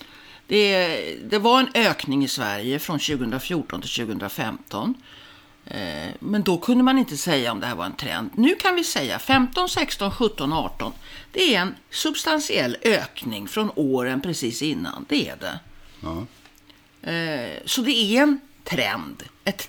[0.47, 0.99] Det,
[1.31, 4.95] det var en ökning i Sverige från 2014 till 2015.
[5.67, 8.31] Eh, Men då kunde man inte säga om det här var en trend.
[8.35, 10.93] Nu kan vi säga 15, 16, 17, 18.
[11.33, 15.05] Det är en substantiell ökning från åren precis innan.
[15.09, 15.59] Det är det.
[16.01, 16.27] Ja.
[17.11, 19.69] Eh, Så det är en trend, ett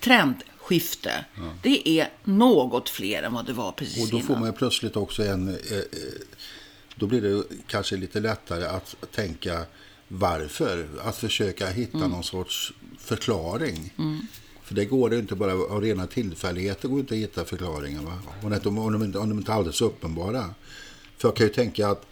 [0.68, 1.26] trendskifte.
[1.62, 4.28] Det är något fler än vad det var precis Och då innan.
[4.28, 5.48] får man ju plötsligt också en...
[5.48, 5.84] Eh, eh,
[6.96, 9.62] då blir det kanske lite lättare att tänka
[10.08, 10.88] varför.
[11.04, 12.10] Att försöka hitta Mm.
[12.10, 13.94] någon sorts förklaring.
[14.64, 18.02] För det går det inte bara av rena tillfälligheter går inte att hitta förklaringar.
[18.02, 18.14] Va?
[18.44, 20.50] Om, det, om, de, inte- om de inte är alldeles uppenbara.
[21.18, 22.06] För jag kan ju tänka att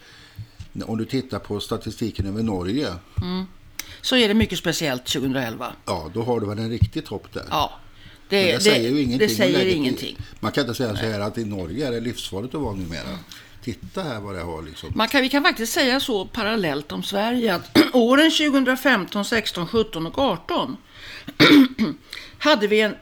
[0.86, 2.94] om du tittar på statistiken över Norge.
[4.02, 5.74] Så är det mycket speciellt 2011.
[5.86, 7.46] Ja, då har du väl en riktig topp där.
[7.50, 7.80] Ja,
[8.30, 9.28] Det, det, säger ju ingenting.
[9.28, 10.18] det säger ingenting.
[10.40, 13.20] Man kan inte säga så här att i Norge är det livsfarligt att vara numera.
[13.64, 14.92] Titta här vad det har liksom.
[14.96, 20.08] Man kan, vi kan faktiskt säga så parallellt om Sverige att åren 2015, 16, 17
[20.08, 20.78] och 18
[22.38, 22.96] hade vi en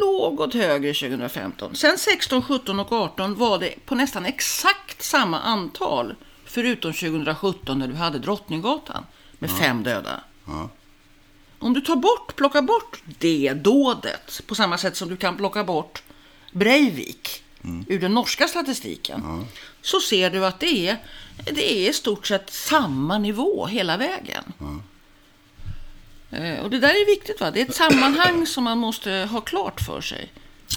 [0.00, 1.74] något högre 2015.
[1.74, 7.88] Sen 16, 17 och 18 var det på nästan exakt samma antal förutom 2017 när
[7.88, 9.04] du hade Drottninggatan
[9.38, 10.24] med fem döda.
[10.46, 10.68] Ja.
[11.62, 15.64] Om du tar bort, plockar bort det dådet på samma sätt som du kan plocka
[15.64, 16.02] bort
[16.52, 17.42] Breivik
[17.88, 19.46] ur den norska statistiken
[19.82, 20.96] så ser du att det är,
[21.44, 24.44] det är i stort sett samma nivå hela vägen.
[26.30, 27.40] Eh, Och det där är viktigt.
[27.40, 27.50] va?
[27.50, 30.32] Det är ett sammanhang som man måste ha klart för sig.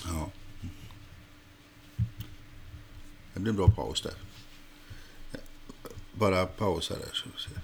[0.06, 0.30] Ja.
[3.34, 4.14] Det blir en bra paus där.
[6.14, 7.10] Bara pausa där.
[7.14, 7.62] Så vi ser.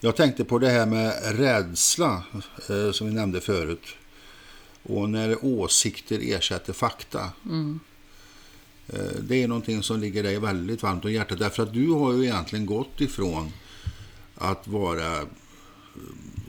[0.00, 2.22] Jag tänkte på det här med rädsla
[2.68, 3.86] eh, som vi nämnde förut.
[4.82, 7.30] Och när åsikter ersätter fakta.
[8.86, 11.38] Eh, Det är någonting som ligger dig väldigt varmt om hjärtat.
[11.38, 13.52] Därför att du har ju egentligen gått ifrån
[14.34, 15.26] att vara,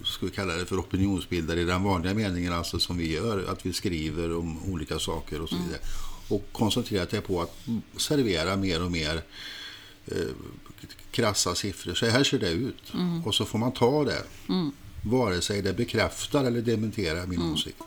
[0.04, 3.66] ska vi kalla det för opinionsbildare i den vanliga meningen, alltså som vi gör, att
[3.66, 5.82] vi skriver om olika saker och så vidare.
[6.28, 7.56] Och koncentrerat dig på att
[7.98, 9.22] servera mer och mer
[10.12, 10.34] eh,
[11.12, 11.93] krassa siffror.
[11.93, 12.93] Så här ser det ut.
[13.26, 14.24] Och så får man ta det.
[15.06, 17.84] Vare sig det bekräftar eller dementerar min åsikt.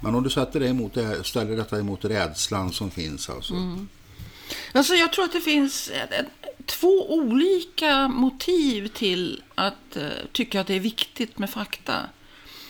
[0.00, 3.54] Men om du sätter det emot det här, ställer detta emot rädslan som finns alltså.
[4.72, 5.90] Alltså jag tror att det finns
[6.66, 11.94] två olika motiv till att eh, tycka att det är viktigt med fakta.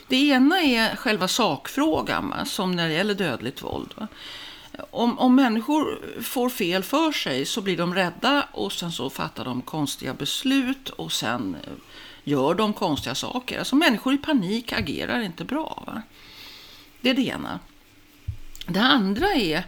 [0.08, 3.94] Det ena är själva sakfrågan, va, som när det gäller dödligt våld.
[3.96, 4.08] Va.
[4.90, 9.44] Om, om människor får fel för sig så blir de rädda och sen så fattar
[9.44, 11.72] de konstiga beslut och sen eh,
[12.24, 13.58] gör de konstiga saker.
[13.58, 15.82] Alltså människor i panik agerar inte bra.
[15.86, 16.02] Va.
[17.00, 17.58] Det är det ena.
[18.66, 19.64] Det andra är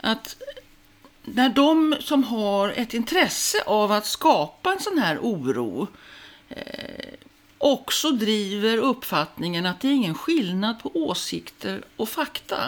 [0.00, 0.36] att
[1.34, 5.88] när de som har ett intresse av att skapa en sån här oro
[6.48, 7.14] eh,
[7.58, 12.58] också driver uppfattningen att det är ingen skillnad på åsikter och fakta.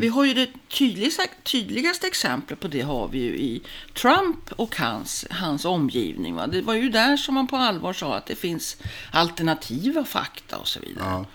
[0.00, 3.62] Vi har ju det tydligaste, tydligaste exemplet på det har vi ju i
[3.94, 6.34] Trump och hans, hans omgivning.
[6.34, 6.46] Va?
[6.46, 8.76] Det var ju där som man på allvar sa att det finns
[9.10, 11.06] alternativa fakta och så vidare.
[11.08, 11.26] Ja.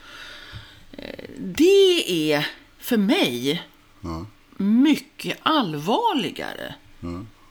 [1.38, 2.48] Det är
[2.80, 3.64] för mig
[4.02, 4.26] Ja
[4.58, 6.76] mycket allvarligare.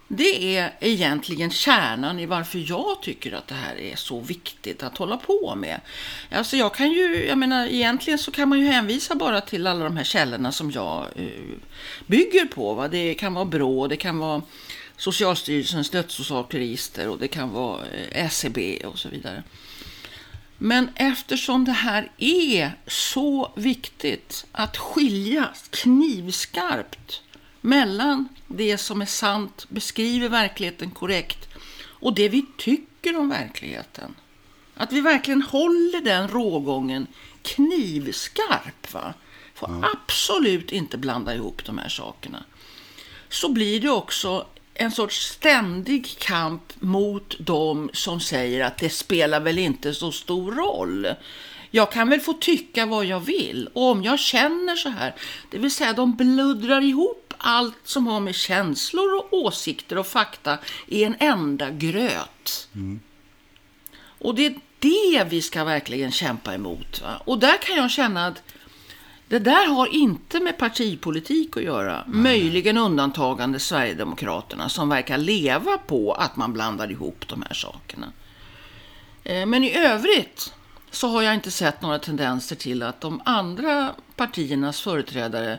[0.08, 4.98] Det är egentligen kärnan i varför jag tycker att det här är så viktigt att
[4.98, 5.80] hålla på med.
[6.30, 9.84] Alltså jag kan ju, jag menar egentligen så kan man ju hänvisa bara till alla
[9.84, 11.26] de här källorna som jag eh,
[12.06, 12.74] bygger på.
[12.74, 12.88] Va?
[12.88, 14.42] Det kan vara BRÅ, det kan vara
[14.96, 19.42] Socialstyrelsens dödsorsaksregister och det kan vara eh, SCB och så vidare.
[20.58, 27.22] Men eftersom det här är så viktigt att skilja knivskarpt
[27.60, 31.48] mellan det som är sant, beskriver verkligheten korrekt
[31.84, 34.14] och det vi tycker om verkligheten.
[34.74, 37.06] Att vi verkligen håller den rågången
[37.42, 38.92] knivskarp.
[38.92, 39.14] Va?
[39.54, 42.44] Får absolut inte blanda ihop de här sakerna.
[43.28, 44.46] Så blir det också
[44.78, 50.52] en sorts ständig kamp mot de som säger att det spelar väl inte så stor
[50.52, 51.08] roll.
[51.70, 53.68] Jag kan väl få tycka vad jag vill.
[53.72, 55.14] Och om jag känner så här,
[55.50, 60.58] det vill säga de bluddrar ihop allt som har med känslor och åsikter och fakta
[60.86, 62.68] i en enda gröt.
[64.18, 67.02] Och det är det vi ska verkligen kämpa emot.
[67.02, 67.22] Va?
[67.24, 68.42] Och där kan jag känna att
[69.28, 72.04] det där har inte med partipolitik att göra.
[72.06, 78.12] Möjligen undantagande Sverigedemokraterna som verkar leva på att man blandar ihop de här sakerna.
[79.24, 80.52] Eh, Men i övrigt
[80.90, 85.58] så har jag inte sett några tendenser till att de andra partiernas företrädare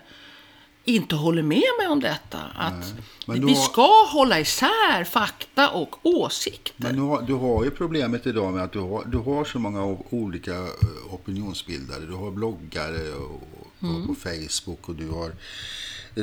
[0.86, 2.38] inte håller med mig om detta.
[2.58, 2.94] Att
[3.26, 6.74] men vi då- ska hålla isär fakta och åsikter.
[6.78, 9.60] Men du har, du har ju problemet idag med att du har, du har så
[9.60, 10.68] många olika eh,
[11.14, 12.00] opinionsbildare.
[12.00, 13.42] Du har bloggare och,
[13.80, 15.32] och på Facebook och du har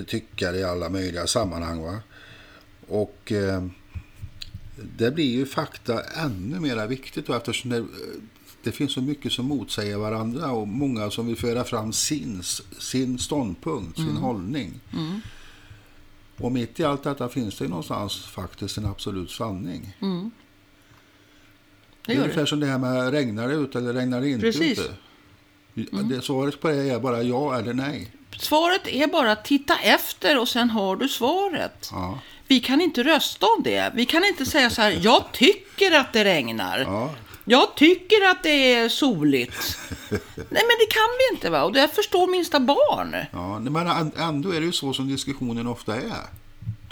[0.06, 1.82] tyckare i alla möjliga sammanhang.
[1.82, 1.98] Va?
[2.88, 3.66] Och eh,
[4.96, 7.84] det blir ju fakta ännu mer viktigt då, eftersom det,
[8.62, 12.42] det finns så mycket som motsäger varandra och många som vill föra fram sin,
[12.78, 14.80] sin ståndpunkt, sin hållning.
[16.36, 19.96] Och mitt i allt detta finns det någonstans faktiskt en absolut sanning.
[20.00, 20.30] Det
[22.06, 22.46] Det är ungefär det.
[22.46, 24.78] som det här med regnar det ute eller regnar det inte Precis.
[24.78, 24.94] ute.
[25.74, 28.10] Det, svaret på det är bara ja eller nej.
[28.38, 31.88] Svaret är bara att titta efter och sen har du svaret.
[31.92, 32.18] Ja.
[32.46, 33.92] Vi kan inte rösta om det.
[33.94, 36.78] Vi kan inte säga så här, jag tycker att det regnar.
[36.78, 37.14] Ja.
[37.44, 39.78] Jag tycker att det är soligt.
[40.36, 41.62] Nej, men det kan vi inte va?
[41.64, 43.16] Och det förstår minsta barn.
[43.32, 46.22] Ja, men än- ändå är det ju så som diskussionen ofta är.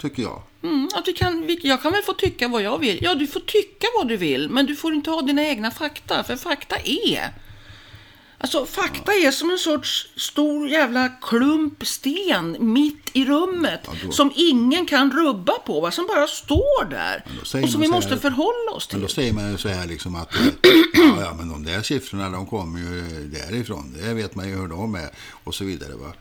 [0.01, 0.41] Tycker jag.
[0.63, 2.99] Mm, att vi kan, jag kan väl få tycka vad jag vill.
[3.03, 6.23] Ja, du får tycka vad du vill, men du får inte ha dina egna fakta.
[6.23, 7.29] För fakta är...
[8.43, 13.79] Alltså, fakta är som en sorts stor jävla klump sten mitt i rummet.
[13.85, 15.91] Ja, då- Som ingen kan rubba på, va?
[15.91, 17.25] som bara står där.
[17.41, 19.15] Och som vi måste här- förhålla oss Men då till.
[19.15, 20.41] säger man ju så här liksom att eh,
[20.93, 23.95] ja, ja, men de där siffrorna de kommer ju därifrån.
[24.01, 25.09] Det vet man ju hur de är
[25.43, 25.93] och så vidare.
[25.95, 26.13] Va?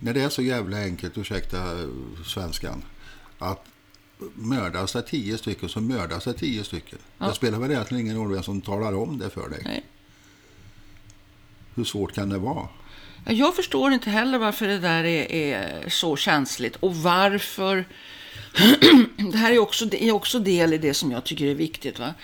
[0.00, 1.88] När det är så jävla enkelt, ursäkta eh,
[2.26, 2.82] svenskan,
[3.38, 3.64] att
[4.34, 6.98] mördas det tio stycken så mördas det tio stycken.
[7.18, 9.60] Det spelar väl egentligen ingen roll vem som talar om det för dig.
[9.64, 9.84] Nej.
[11.80, 12.68] Hur svårt kan det vara?
[13.26, 17.84] Jag förstår inte heller varför det där är, är så känsligt och varför
[19.32, 21.98] det här är också, det är också del i det som jag tycker är viktigt.
[21.98, 22.14] Va?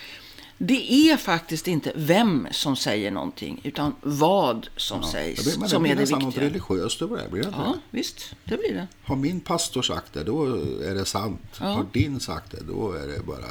[0.58, 5.68] Det är faktiskt inte vem som säger någonting, utan vad som Det sägs blir, men
[5.68, 6.44] som det är blir det nästan något viktiga.
[6.44, 7.28] religiöst över det.
[7.30, 7.52] Blir det?
[7.52, 8.86] Ja, visst, det blir det.
[9.02, 10.44] Har min pastor sagt det, då
[10.84, 11.56] är det sant.
[11.58, 13.46] Har din sagt det, då är det bara...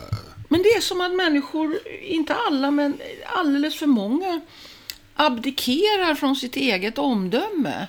[0.49, 4.41] Men det är som att människor, inte alla, men alldeles för många,
[5.15, 7.87] abdikerar från sitt eget omdöme.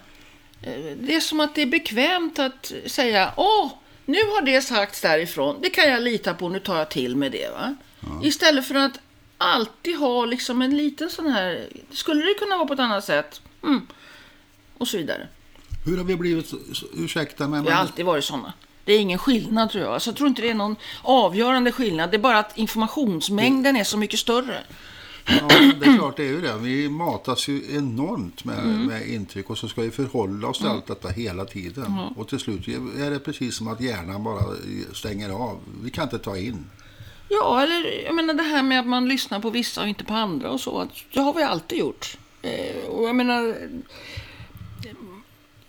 [0.62, 3.70] Eh, Det är som att det är bekvämt att säga, åh,
[4.04, 7.32] nu har det sagts därifrån, det kan jag lita på, nu tar jag till med
[7.32, 7.50] det.
[7.50, 7.74] Va?
[8.22, 8.98] Istället för att
[9.38, 13.40] alltid ha liksom en liten sån här, skulle det kunna vara på ett annat sätt?
[13.62, 13.86] Mm.
[14.78, 15.28] Och så vidare.
[15.86, 16.52] Hur har vi blivit,
[16.94, 18.52] ursäkta mig, Det har alltid varit såna.
[18.84, 19.94] Det är ingen skillnad tror jag.
[19.94, 22.10] Alltså, jag tror inte det är någon avgörande skillnad.
[22.10, 24.64] Det är bara att informationsmängden är så mycket större.
[25.26, 25.48] Ja,
[25.80, 26.56] det är klart det är ju det.
[26.58, 28.86] Vi matas ju enormt med, Mm.
[28.86, 31.98] med intryck och så ska vi förhålla oss till allt detta hela tiden.
[32.16, 34.42] Och till slut är det precis som att hjärnan bara
[34.92, 35.58] stänger av.
[35.82, 36.64] Vi kan inte ta in.
[37.28, 40.14] Ja, eller jag menar det här med att man lyssnar på vissa och inte på
[40.14, 40.88] andra och så.
[41.14, 42.16] Det har vi alltid gjort.
[42.42, 43.56] Eh, och jag menar...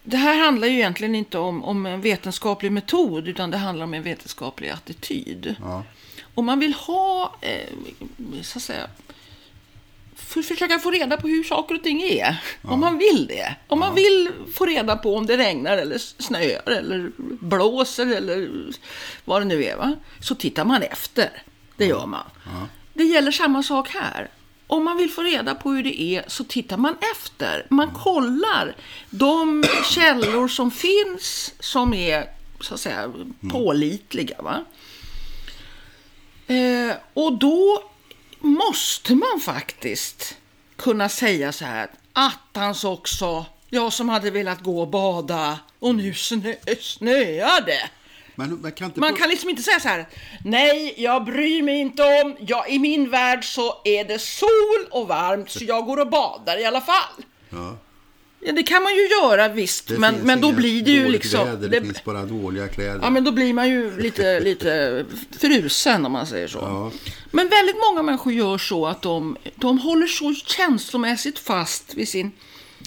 [0.04, 3.94] Det här handlar ju egentligen inte om, om en vetenskaplig metod utan det handlar om
[3.94, 5.56] en vetenskaplig attityd.
[5.62, 5.84] Ja.
[6.36, 7.70] Om man vill ha, eh,
[8.44, 8.88] så att säga,
[10.18, 12.44] för, försöka få reda på hur saker och ting är.
[12.62, 13.56] Om man vill det.
[13.68, 18.50] Om man vill få reda på om det regnar eller snöar eller blåser eller
[19.26, 19.76] vad det nu är.
[19.76, 19.96] Va?
[20.20, 21.30] Så tittar man efter.
[21.78, 22.26] Det gör man.
[22.94, 24.30] Det gäller samma sak här.
[24.68, 27.68] Om man vill få reda på hur det är så tittar man efter.
[27.70, 28.76] Man kollar
[29.10, 32.26] de källor som finns som är
[32.62, 33.12] så att säga
[33.52, 34.42] pålitliga.
[34.42, 34.64] Va?
[36.48, 37.84] Eh, och då
[38.40, 40.38] måste man faktiskt
[40.76, 46.14] kunna säga så här attans också, jag som hade velat gå och bada och nu
[46.14, 47.90] snö, snöade.
[48.36, 50.08] Men, men kan inte Man kan liksom inte säga så här,
[50.44, 55.08] nej, jag bryr mig inte om, ja, i min värld så är det sol och
[55.08, 57.24] varmt så jag går och badar i alla fall.
[57.50, 57.78] Ja.
[58.40, 61.46] Ja, det kan man ju göra visst, Det men, men då blir det ju liksom...
[61.46, 63.00] Väder, det, det- finns bara dåliga kläder.
[63.02, 65.06] Ja, men då blir man ju lite, lite
[65.40, 66.58] frusen om man säger så.
[66.58, 66.92] Ja.
[67.32, 72.32] Men väldigt många människor gör så att de, de håller så känslomässigt fast vid sin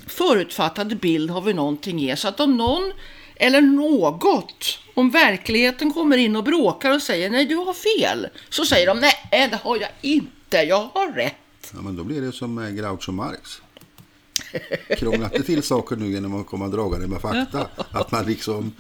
[0.06, 2.16] förutfattade bild av hur någonting är.
[2.16, 2.92] Så att om någon
[3.36, 8.26] eller något, om verkligheten kommer in och bråkar och säger nej du har fel.
[8.48, 11.34] Så säger de nej det har jag inte, jag har rätt.
[11.74, 13.62] Ja, men då blir det som med Groucho Marx.
[14.98, 17.68] Krångla inte till saker nu genom att komma dragande med fakta.
[17.90, 18.72] Att man liksom,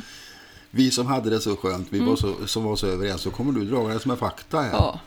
[0.70, 3.52] vi som hade det så skönt, vi var så, som var så överens, så kommer
[3.52, 4.72] du dragandes med fakta här.
[4.72, 5.00] Ja.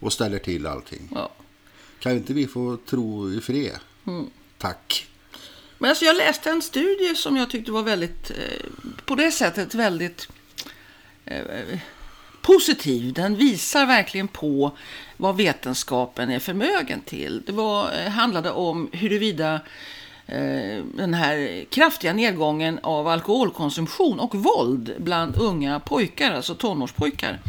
[0.00, 1.08] Och ställer till allting.
[1.14, 1.30] Ja.
[1.98, 3.78] Kan inte vi få tro i fred?
[4.58, 5.06] Tack.
[5.78, 8.66] Men alltså jag läste en studie som jag tyckte var väldigt, eh,
[9.04, 10.28] på det sättet väldigt
[11.24, 11.78] eh,
[12.42, 13.12] positiv.
[13.12, 14.76] Den visar verkligen på
[15.16, 17.42] vad vetenskapen är förmögen till.
[17.46, 19.60] Det var, eh, handlade om huruvida
[20.94, 27.40] den här kraftiga nedgången av alkoholkonsumtion och våld bland unga pojkar, alltså tonårspojkar,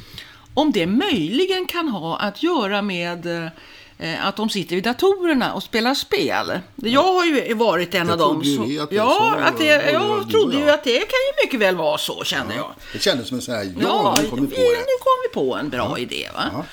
[0.54, 3.26] om det möjligen kan ha att göra med
[4.00, 6.60] eh, att de sitter vid datorerna och spelar spel.
[6.76, 8.44] Jag har ju varit en Det av dem.
[8.44, 10.70] som- att ja, så- att det, jag och trodde ju jag.
[10.74, 12.72] att det kan ju mycket väl vara så, kände jag.
[12.94, 14.68] Det kändes som en sån här, ja, Ja, nu kom vi på det.
[14.68, 16.28] nu kom vi på en bra idé.
[16.34, 16.44] Va?
[16.54, 16.64] Ja.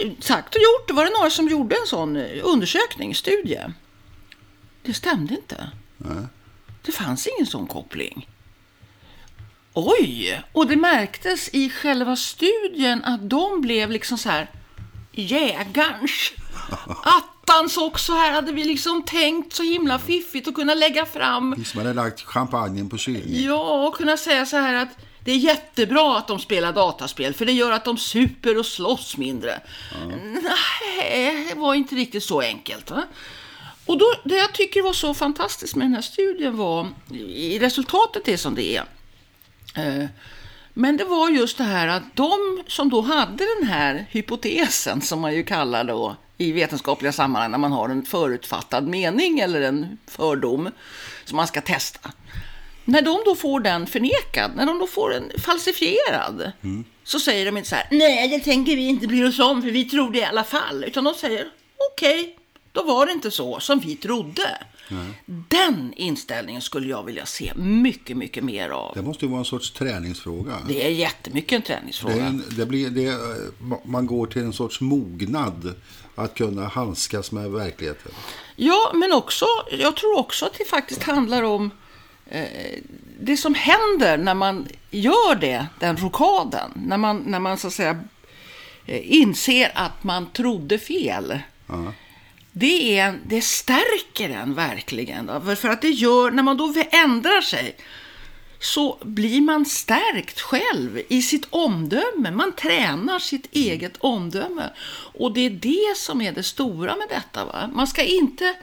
[0.00, 0.90] Är ju Sagt och gjort.
[0.96, 3.58] Var det några som gjorde en sån eh, undersökning, studie.
[4.82, 5.70] Det stämde inte.
[5.98, 6.26] Nej.
[6.82, 8.28] Det fanns ingen sån koppling.
[9.74, 10.42] Oj!
[10.52, 14.50] Och det märktes i själva studien att de blev liksom så här
[15.12, 16.32] jägarns.
[17.04, 21.64] Attans också, här hade vi liksom tänkt så himla fiffigt att kunna lägga fram Vi
[21.64, 23.44] som hade lagt champagnen på kylning.
[23.44, 24.88] Ja, och kunna säga så här att
[25.24, 29.16] det är jättebra att de spelar dataspel för det gör att de super och slåss
[29.16, 29.60] mindre.
[30.42, 32.90] Nej, det var inte riktigt så enkelt.
[32.90, 33.02] Va?
[33.86, 36.88] Och då, det jag tycker var så fantastiskt med den här studien var,
[37.28, 38.84] i resultatet är som det är,
[39.76, 40.04] Eh,
[40.74, 45.20] Men det var just det här att de som då hade den här hypotesen, som
[45.20, 49.98] man ju kallar då i vetenskapliga sammanhang när man har en förutfattad mening eller en
[50.06, 50.70] fördom
[51.24, 52.12] som man ska testa.
[52.84, 56.52] När de då får den förnekad, när de då får den falsifierad,
[57.04, 59.70] så säger de inte så här, nej det tänker vi inte bry oss om för
[59.70, 60.84] vi tror det i alla fall.
[60.84, 61.46] Utan de säger,
[61.92, 62.36] okej,
[62.72, 64.58] då var det inte så som vi trodde.
[65.48, 68.94] Den inställningen skulle jag vilja se mycket, mycket mer av.
[68.94, 70.58] Det måste ju vara en sorts träningsfråga.
[70.68, 72.14] Det är jättemycket en Det träningsfråga.
[72.14, 75.74] är en, det blir, det, är- man går till en sorts mognad
[76.14, 78.12] att kunna handskas med verkligheten.
[78.56, 81.70] Ja, men också, jag tror också att det faktiskt handlar om
[82.26, 82.78] eh,
[83.20, 87.72] det som händer när man gör det, den rokaden, när man, när man så att
[87.72, 88.00] säga
[88.86, 91.38] eh, inser att man trodde fel.
[92.52, 95.26] Det, är, det stärker en verkligen.
[95.26, 95.56] Då.
[95.56, 97.76] För att det gör, när man då ändrar sig,
[98.60, 102.30] så blir man stärkt själv i sitt omdöme.
[102.30, 104.70] Man tränar sitt eget omdöme.
[105.14, 107.44] Och det är det som är det stora med detta.
[107.44, 107.70] Va?
[107.72, 108.54] Man ska inte...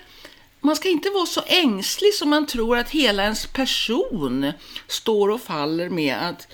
[0.62, 4.52] Man ska inte vara så ängslig som man tror att hela ens person
[4.88, 6.48] står och faller med att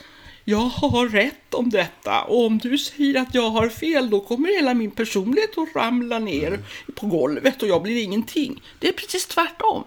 [0.45, 4.55] jag har rätt om detta och om du säger att jag har fel då kommer
[4.55, 6.59] hela min personlighet att ramla ner
[6.95, 8.63] på golvet och jag blir ingenting.
[8.79, 9.83] Det är precis tvärtom.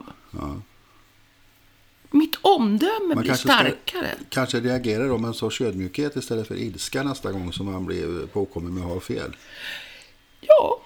[2.11, 4.11] Mitt omdöme blir starkare.
[4.15, 7.85] Ska, kanske reagerar då med en sorts ödmjukhet istället för ilska nästa gång som man
[7.87, 9.37] blir påkommen med att ha fel.
[10.41, 10.81] Ja,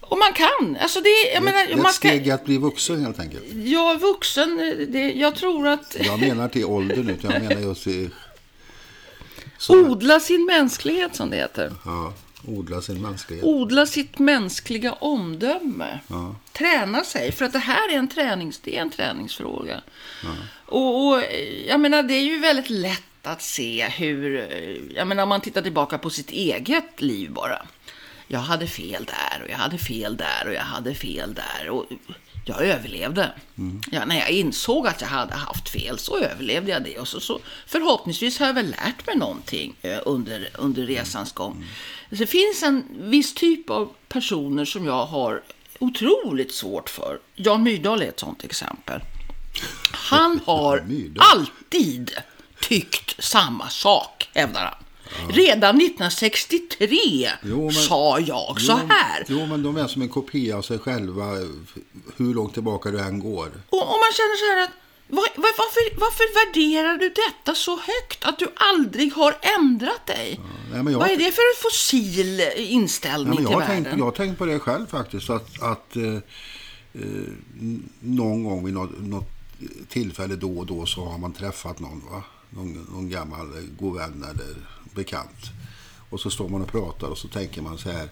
[0.00, 0.76] och man kan.
[0.80, 3.04] Alltså det, jag Det, menar, det är man ett ska, steg i att bli vuxen
[3.04, 3.44] helt enkelt.
[3.52, 4.56] Jag är vuxen.
[4.88, 8.10] Det, jag tror att Jag menar till ålder nu, utan jag menar just i...
[9.68, 11.72] Odla sin mänsklighet som det heter.
[11.84, 12.12] ja,
[12.46, 13.44] odla sin mänsklighet.
[13.44, 16.00] Odla sitt mänskliga omdöme.
[16.08, 16.36] Ja.
[16.52, 17.32] Träna sig.
[17.32, 19.80] För att det här är en, tränings, det är en träningsfråga.
[20.66, 21.22] Och, och
[21.66, 24.48] jag menar, det är ju väldigt lätt att se hur...
[24.94, 27.66] Jag menar, om man tittar tillbaka på sitt eget liv bara.
[28.26, 31.70] Jag hade fel där och jag hade fel där och jag hade fel där.
[31.70, 31.86] Och
[32.48, 33.32] jag överlevde.
[33.90, 36.98] Ja, när jag insåg att jag hade haft fel så överlevde jag det.
[36.98, 41.64] Och så, så förhoppningsvis har jag väl lärt mig någonting eh, under, under resans gång.
[42.10, 45.42] Så det finns en viss typ av personer som jag har
[45.78, 47.18] otroligt svårt för.
[47.34, 49.00] Jan Myrdal är ett sånt exempel.
[49.92, 50.86] Han har
[51.18, 52.10] alltid
[52.60, 54.84] tyckt samma sak, hävdar han.
[55.28, 59.24] Redan 1963 Jo, men- sa jag så här.
[59.28, 61.24] Jo, men de är som en kopia av sig själva
[62.16, 63.46] hur långt tillbaka det än går.
[63.68, 64.70] Och, och man känner så här att
[65.10, 70.40] var, var, varför, varför värderar du detta så högt att du aldrig har ändrat dig?
[70.72, 73.84] nej, men jag- Vad är det för en fossil inställning Nej, men jag, till världen?
[73.84, 75.30] tänkt, jag har tänkt på det själv faktiskt.
[75.30, 77.32] Att, att eh, eh,
[78.00, 79.28] någon gång vid något, något
[79.88, 82.02] tillfälle då och då så har man träffat någon.
[82.10, 82.22] Va?
[82.50, 84.46] Någon, någon gammal eh, god vän eller
[84.98, 85.42] bekant.
[86.10, 88.08] Och så står man och pratar och så tänker man så här.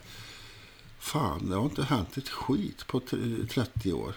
[0.98, 4.14] Fan, det har inte hänt ett skit på t- 30 år.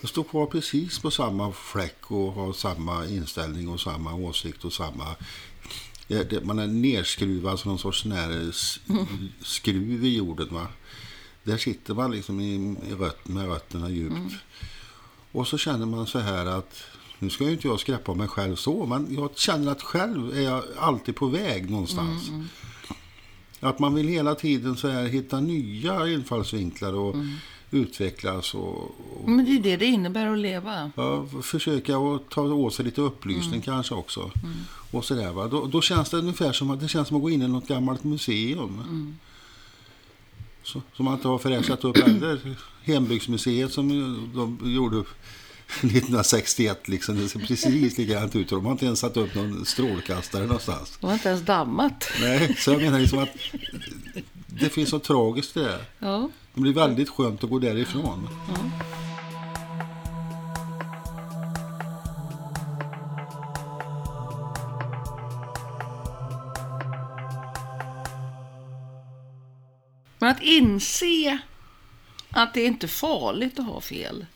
[0.00, 4.72] Jag står kvar precis på samma fläck och har samma inställning och samma åsikt och
[4.72, 5.14] samma...
[6.42, 8.04] Man är nerskruvad som någon sorts
[9.42, 10.48] skruv i jorden.
[10.54, 10.66] Va?
[11.42, 12.54] Där sitter man liksom i,
[12.88, 14.34] i röt, med rötterna djupt.
[15.32, 16.82] Och så känner man så här att
[17.24, 20.40] nu ska ju inte jag skräppa mig själv så, men jag känner att själv är
[20.40, 22.30] jag alltid på väg någonstans.
[23.60, 27.14] Att man vill hela tiden så här hitta nya infallsvinklar och
[27.70, 30.90] utvecklas och, och Men det är det det innebär att leva.
[30.96, 34.30] ja, försöka att ta åt sig lite upplysning kanske också.
[34.90, 35.48] Och så där, va?
[35.48, 37.68] Då, då känns det ungefär som att det känns som att gå in i något
[37.68, 38.82] gammalt museum.
[40.62, 42.56] Så, som man inte har fräschat upp heller.
[42.82, 43.88] Hembygdsmuseet som
[44.34, 45.02] de gjorde
[45.66, 47.16] 1961 liksom.
[47.16, 48.48] Det ser precis likadant ut.
[48.48, 50.98] De har inte ens satt upp någon strålkastare någonstans.
[51.00, 52.10] Det var inte ens dammat.
[52.20, 53.36] Nej, så jag menar liksom att
[54.46, 55.84] det finns något tragiskt i det.
[55.98, 56.30] Ja.
[56.54, 58.28] Det blir väldigt skönt att gå därifrån.
[70.18, 71.38] Men att inse
[72.30, 74.26] att det inte är farligt att ha fel.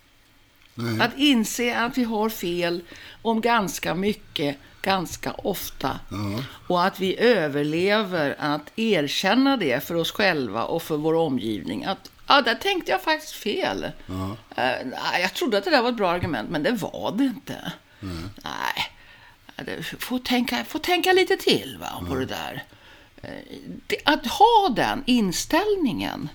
[0.81, 1.01] Nej.
[1.01, 2.81] Att inse att vi har fel
[3.23, 6.01] om ganska mycket, ganska ofta.
[6.11, 6.43] Ja.
[6.67, 11.85] Och att vi överlever att erkänna det för oss själva och för vår omgivning.
[11.85, 13.87] Att ja, där tänkte jag faktiskt fel.
[14.07, 14.37] Ja.
[14.57, 17.25] Eh, nej, jag trodde att det där var ett bra argument, men det var det
[17.25, 17.73] inte.
[18.45, 18.93] Nej,
[19.57, 22.65] det, får, tänka, får tänka lite till va, på det där.
[23.23, 26.29] Eh, att ha den inställningen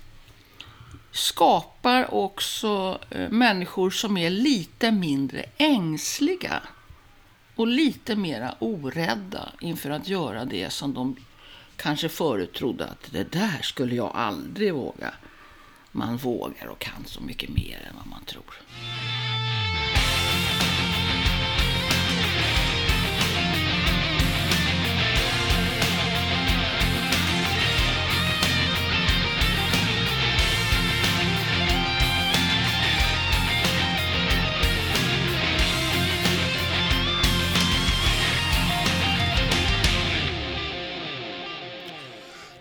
[1.14, 6.62] skapar också eh, människor som är lite mindre ängsliga
[7.54, 11.16] och lite mera orädda inför att göra det som de
[11.76, 15.14] kanske förut trodde att det där skulle jag aldrig våga.
[15.92, 18.54] Man vågar och kan så mycket mer än vad man tror.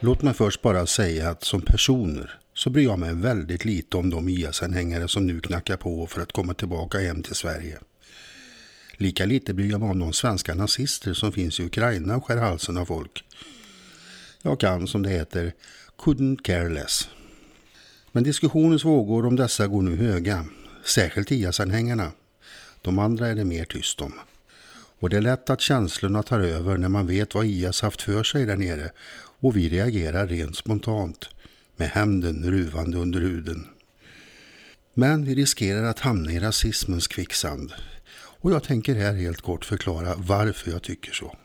[0.06, 4.10] Låt mig först bara säga att som personer så bryr jag mig väldigt lite om
[4.10, 7.80] de IS-anhängare som nu knackar på för att komma tillbaka hem till Sverige.
[8.98, 12.38] Lika lite bryr jag mig om de svenska nazister som finns i Ukraina och skär
[12.38, 13.24] halsen av folk.
[14.42, 15.54] Jag kan, som det heter,
[15.98, 17.10] couldn't care less.
[18.12, 20.46] Men diskussionens vågor om dessa går nu höga,
[20.86, 22.12] särskilt IS-anhängarna.
[22.82, 24.14] De andra är det mer tyst om.
[25.00, 28.24] Och det är lätt att känslorna tar över när man vet vad IS haft för
[28.24, 28.92] sig där nere
[29.44, 31.30] och vi reagerar rent spontant
[31.76, 33.68] med hämnden ruvande under huden.
[34.94, 37.74] Men vi riskerar att hamna i rasismens kvicksand
[38.16, 41.38] och jag tänker här helt kort förklara varför jag tycker så.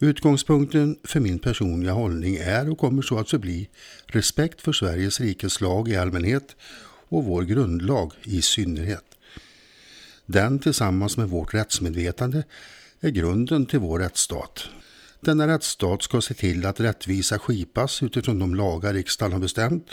[0.00, 3.68] Utgångspunkten för min personliga hållning är och kommer så alltså att förbli
[4.06, 6.56] respekt för Sveriges rikes lag i allmänhet
[7.08, 9.04] och vår grundlag i synnerhet.
[10.26, 12.44] Den tillsammans med vårt rättsmedvetande
[13.00, 14.68] är grunden till vår rättsstat.
[15.24, 19.90] Denna rättsstat ska se till att rättvisa skipas utifrån de lagar riksdagen har bestämt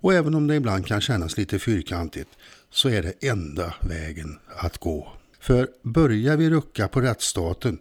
[0.00, 2.30] och även om det ibland kan kännas lite fyrkantigt
[2.70, 5.12] så är det enda vägen att gå.
[5.40, 7.78] För börjar vi rucka på rättsstaten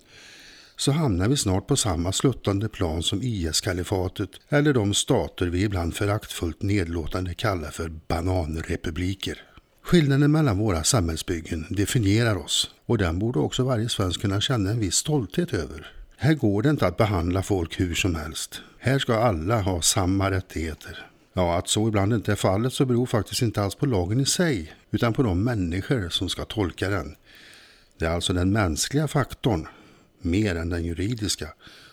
[0.78, 5.96] så hamnar vi snart på samma sluttande plan som IS-kalifatet eller de stater vi ibland
[5.96, 9.42] föraktfullt nedlåtande kallar för bananrepubliker.
[9.84, 14.80] Skillnaden mellan våra samhällsbyggen definierar oss och den borde också varje svensk kunna känna en
[14.80, 15.99] viss stolthet över.
[16.22, 18.62] Här går det inte att behandla folk hur som helst.
[18.80, 21.08] Här ska alla ha samma rättigheter.
[21.34, 24.26] Ja, att så ibland inte är fallet så beror faktiskt inte alls på lagen i
[24.26, 27.16] sig, utan på de människor som ska tolka den.
[28.00, 29.68] Det är alltså den mänskliga faktorn,
[30.22, 31.50] mer än den juridiska,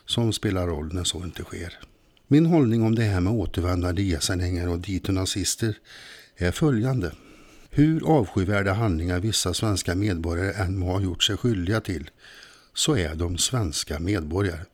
[0.07, 1.79] som spelar roll när så inte sker.
[2.27, 5.75] Min hållning om det här med återvändande IS-anhängare och dito-nazister
[6.37, 7.13] är följande.
[7.71, 12.11] Hur avskyvärda handlingar vissa svenska medborgare än må ha gjort sig skyldiga till,
[12.77, 14.65] så är de svenska medborgare.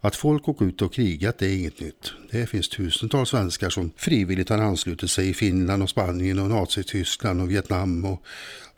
[0.00, 2.12] Att folk åker ut och krigat är inget nytt.
[2.30, 7.40] Det finns tusentals svenskar som frivilligt har anslutit sig i Finland och Spanien och Nazityskland
[7.40, 8.22] och Vietnam och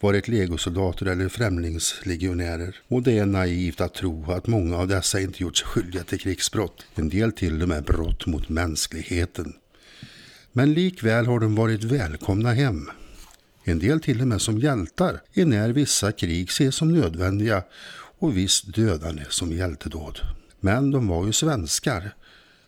[0.00, 2.76] varit legosoldater eller främlingslegionärer.
[2.88, 6.20] Och det är naivt att tro att många av dessa inte gjort sig skyldiga till
[6.20, 6.84] krigsbrott.
[6.94, 9.54] En del till och med brott mot mänskligheten.
[10.52, 12.90] Men likväl har de varit välkomna hem.
[13.64, 17.62] En del till och med som hjältar, enär vissa krig ses som nödvändiga
[18.20, 20.20] och visst dödande som hjältedåd.
[20.60, 22.14] Men de var ju svenskar,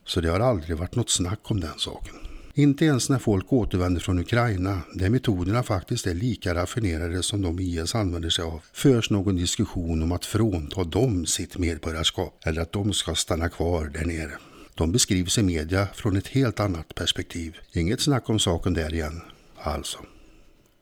[0.07, 2.14] så det har aldrig varit något snack om den saken.
[2.55, 7.61] Inte ens när folk återvänder från Ukraina, där metoderna faktiskt är lika raffinerade som de
[7.61, 12.72] IS använder sig av, förs någon diskussion om att frånta dem sitt medborgarskap eller att
[12.72, 14.32] de ska stanna kvar där nere.
[14.74, 17.57] De beskrivs i media från ett helt annat perspektiv.
[17.72, 19.20] Inget snack om saken där igen,
[19.62, 19.98] alltså.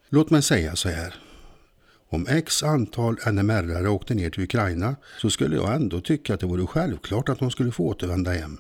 [0.09, 1.30] Låt mig säga så här.
[2.13, 6.47] Om x antal NMR-are åkte ner till Ukraina så skulle jag ändå tycka att det
[6.47, 8.59] vore självklart att de skulle få återvända hem.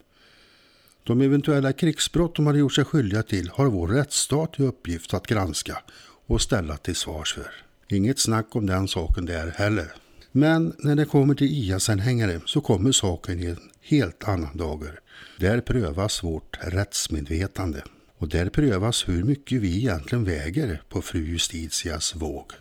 [1.05, 5.27] De eventuella krigsbrott de hade gjort sig skyldiga till har vår rättsstat i uppgift att
[5.27, 5.83] granska
[6.27, 7.51] och ställa till svars för.
[7.89, 9.93] Inget snack om den saken där heller.
[10.33, 15.01] Men när det kommer till IS-anhängare så kommer saken i en helt annan dager.
[15.39, 17.83] Där prövas vårt rättsmedvetande.
[18.19, 22.53] Och där prövas hur mycket vi egentligen väger på fru Justitias våg.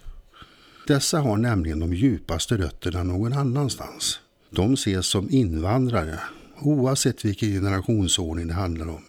[0.89, 4.19] Dessa har nämligen de djupaste rötterna någon annanstans.
[4.49, 6.19] De ses som invandrare,
[6.59, 9.03] oavsett vilken generationsordning det handlar om.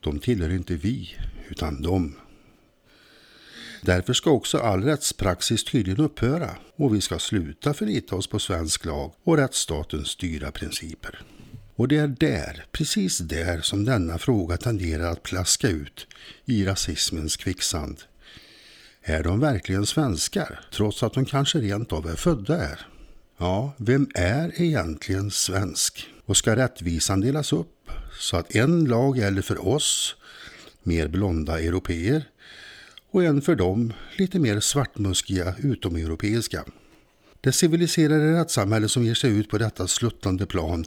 [0.00, 1.16] De tillhör inte vi,
[1.48, 2.16] utan de.
[3.82, 8.84] Därför ska också all rättspraxis tydligen upphöra och vi ska sluta förlita oss på svensk
[8.84, 11.20] lag och rättsstatens styra principer.
[11.76, 16.06] Och det är där, precis där, som denna fråga tenderar att plaska ut
[16.44, 18.02] i rasismens kvicksand.
[19.06, 22.80] Är de verkligen svenskar, trots att de kanske rent av är födda här?
[23.38, 26.06] Ja, vem är egentligen svensk?
[26.26, 27.90] Och ska rättvisan delas upp
[28.20, 30.16] så att en lag gäller för oss,
[30.82, 32.24] mer blonda europeer,
[33.10, 36.64] och en för dem, lite mer svartmuskiga utomeuropeiska?
[37.40, 40.84] Det civiliserade rättssamhälle som ger sig ut på detta sluttande plan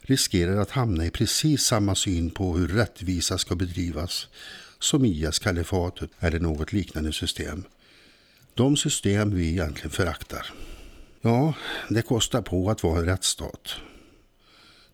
[0.00, 4.28] riskerar att hamna i precis samma syn på hur rättvisa ska bedrivas
[4.82, 7.64] som IS-kalifatet eller något liknande system.
[8.54, 10.46] De system vi egentligen föraktar.
[11.20, 11.54] Ja,
[11.88, 13.74] det kostar på att vara en rättsstat.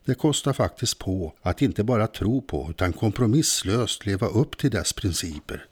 [0.04, 4.92] Det kostar faktiskt på att inte bara tro på utan kompromisslöst leva upp till dess
[4.92, 5.66] principer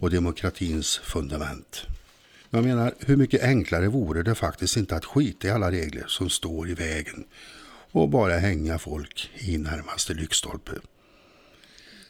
[0.00, 1.86] och demokratins fundament.
[2.50, 6.30] Jag menar, hur mycket enklare vore det faktiskt inte att skita i alla regler som
[6.30, 7.24] står i vägen
[7.90, 10.72] och bara hänga folk i närmaste lyktstolpe.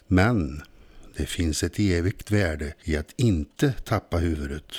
[0.07, 0.63] Men
[1.17, 4.73] det finns ett evigt värde i att inte tappa huvudet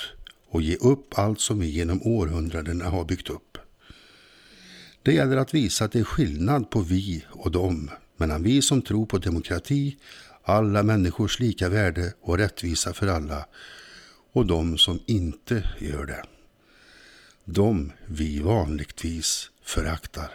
[0.48, 3.58] och ge upp allt som vi genom århundradena har byggt upp.
[5.02, 8.82] Det gäller att visa att det är skillnad på vi och dem, mellan vi som
[8.82, 9.96] tror på demokrati,
[10.42, 13.46] alla människors lika värde och rättvisa för alla
[14.32, 16.22] och de som inte gör det.
[17.44, 20.30] de vi vanligtvis föraktar.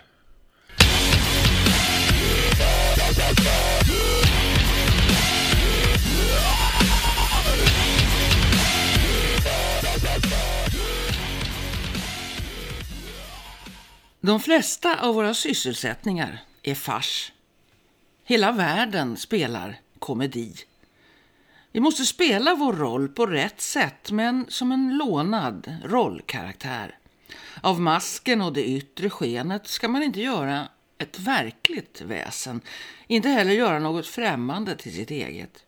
[14.25, 17.31] De flesta av våra sysselsättningar är fars.
[18.23, 20.53] Hela världen spelar komedi.
[21.71, 26.97] Vi måste spela vår roll på rätt sätt, men som en lånad rollkaraktär.
[27.61, 30.67] Av masken och det yttre skenet ska man inte göra
[30.97, 32.61] ett verkligt väsen,
[33.07, 35.65] inte heller göra något främmande till sitt eget.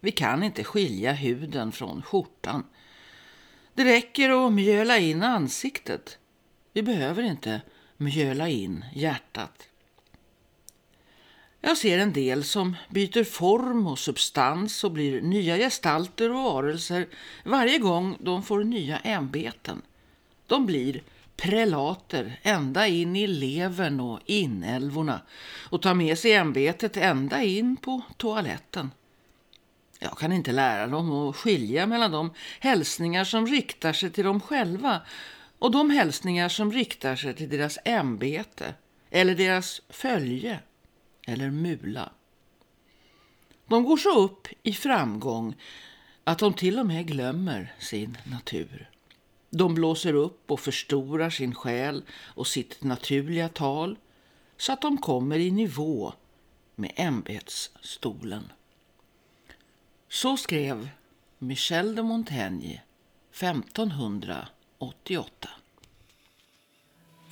[0.00, 2.64] Vi kan inte skilja huden från skjortan.
[3.74, 6.18] Det räcker att mjöla in ansiktet.
[6.72, 7.60] Vi behöver inte
[8.00, 9.68] mjöla in hjärtat.
[11.60, 17.06] Jag ser en del som byter form och substans och blir nya gestalter och varelser
[17.44, 19.82] varje gång de får nya ämbeten.
[20.46, 21.02] De blir
[21.36, 25.20] prelater ända in i levern och inälvorna
[25.70, 28.90] och tar med sig ämbetet ända in på toaletten.
[29.98, 32.30] Jag kan inte lära dem att skilja mellan de
[32.60, 35.00] hälsningar som riktar sig till dem själva
[35.60, 38.74] och de hälsningar som riktar sig till deras ämbete
[39.10, 40.60] eller deras följe
[41.26, 42.12] eller mula.
[43.66, 45.56] De går så upp i framgång
[46.24, 48.90] att de till och med glömmer sin natur.
[49.50, 53.98] De blåser upp och förstorar sin själ och sitt naturliga tal
[54.56, 56.12] så att de kommer i nivå
[56.74, 58.52] med ämbetsstolen.
[60.08, 60.88] Så skrev
[61.38, 62.82] Michel de Montaigne
[63.32, 64.48] 1500
[64.80, 65.48] 88.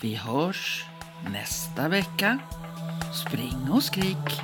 [0.01, 0.84] Vi hörs
[1.32, 2.38] nästa vecka.
[3.26, 4.40] Spring och skrik.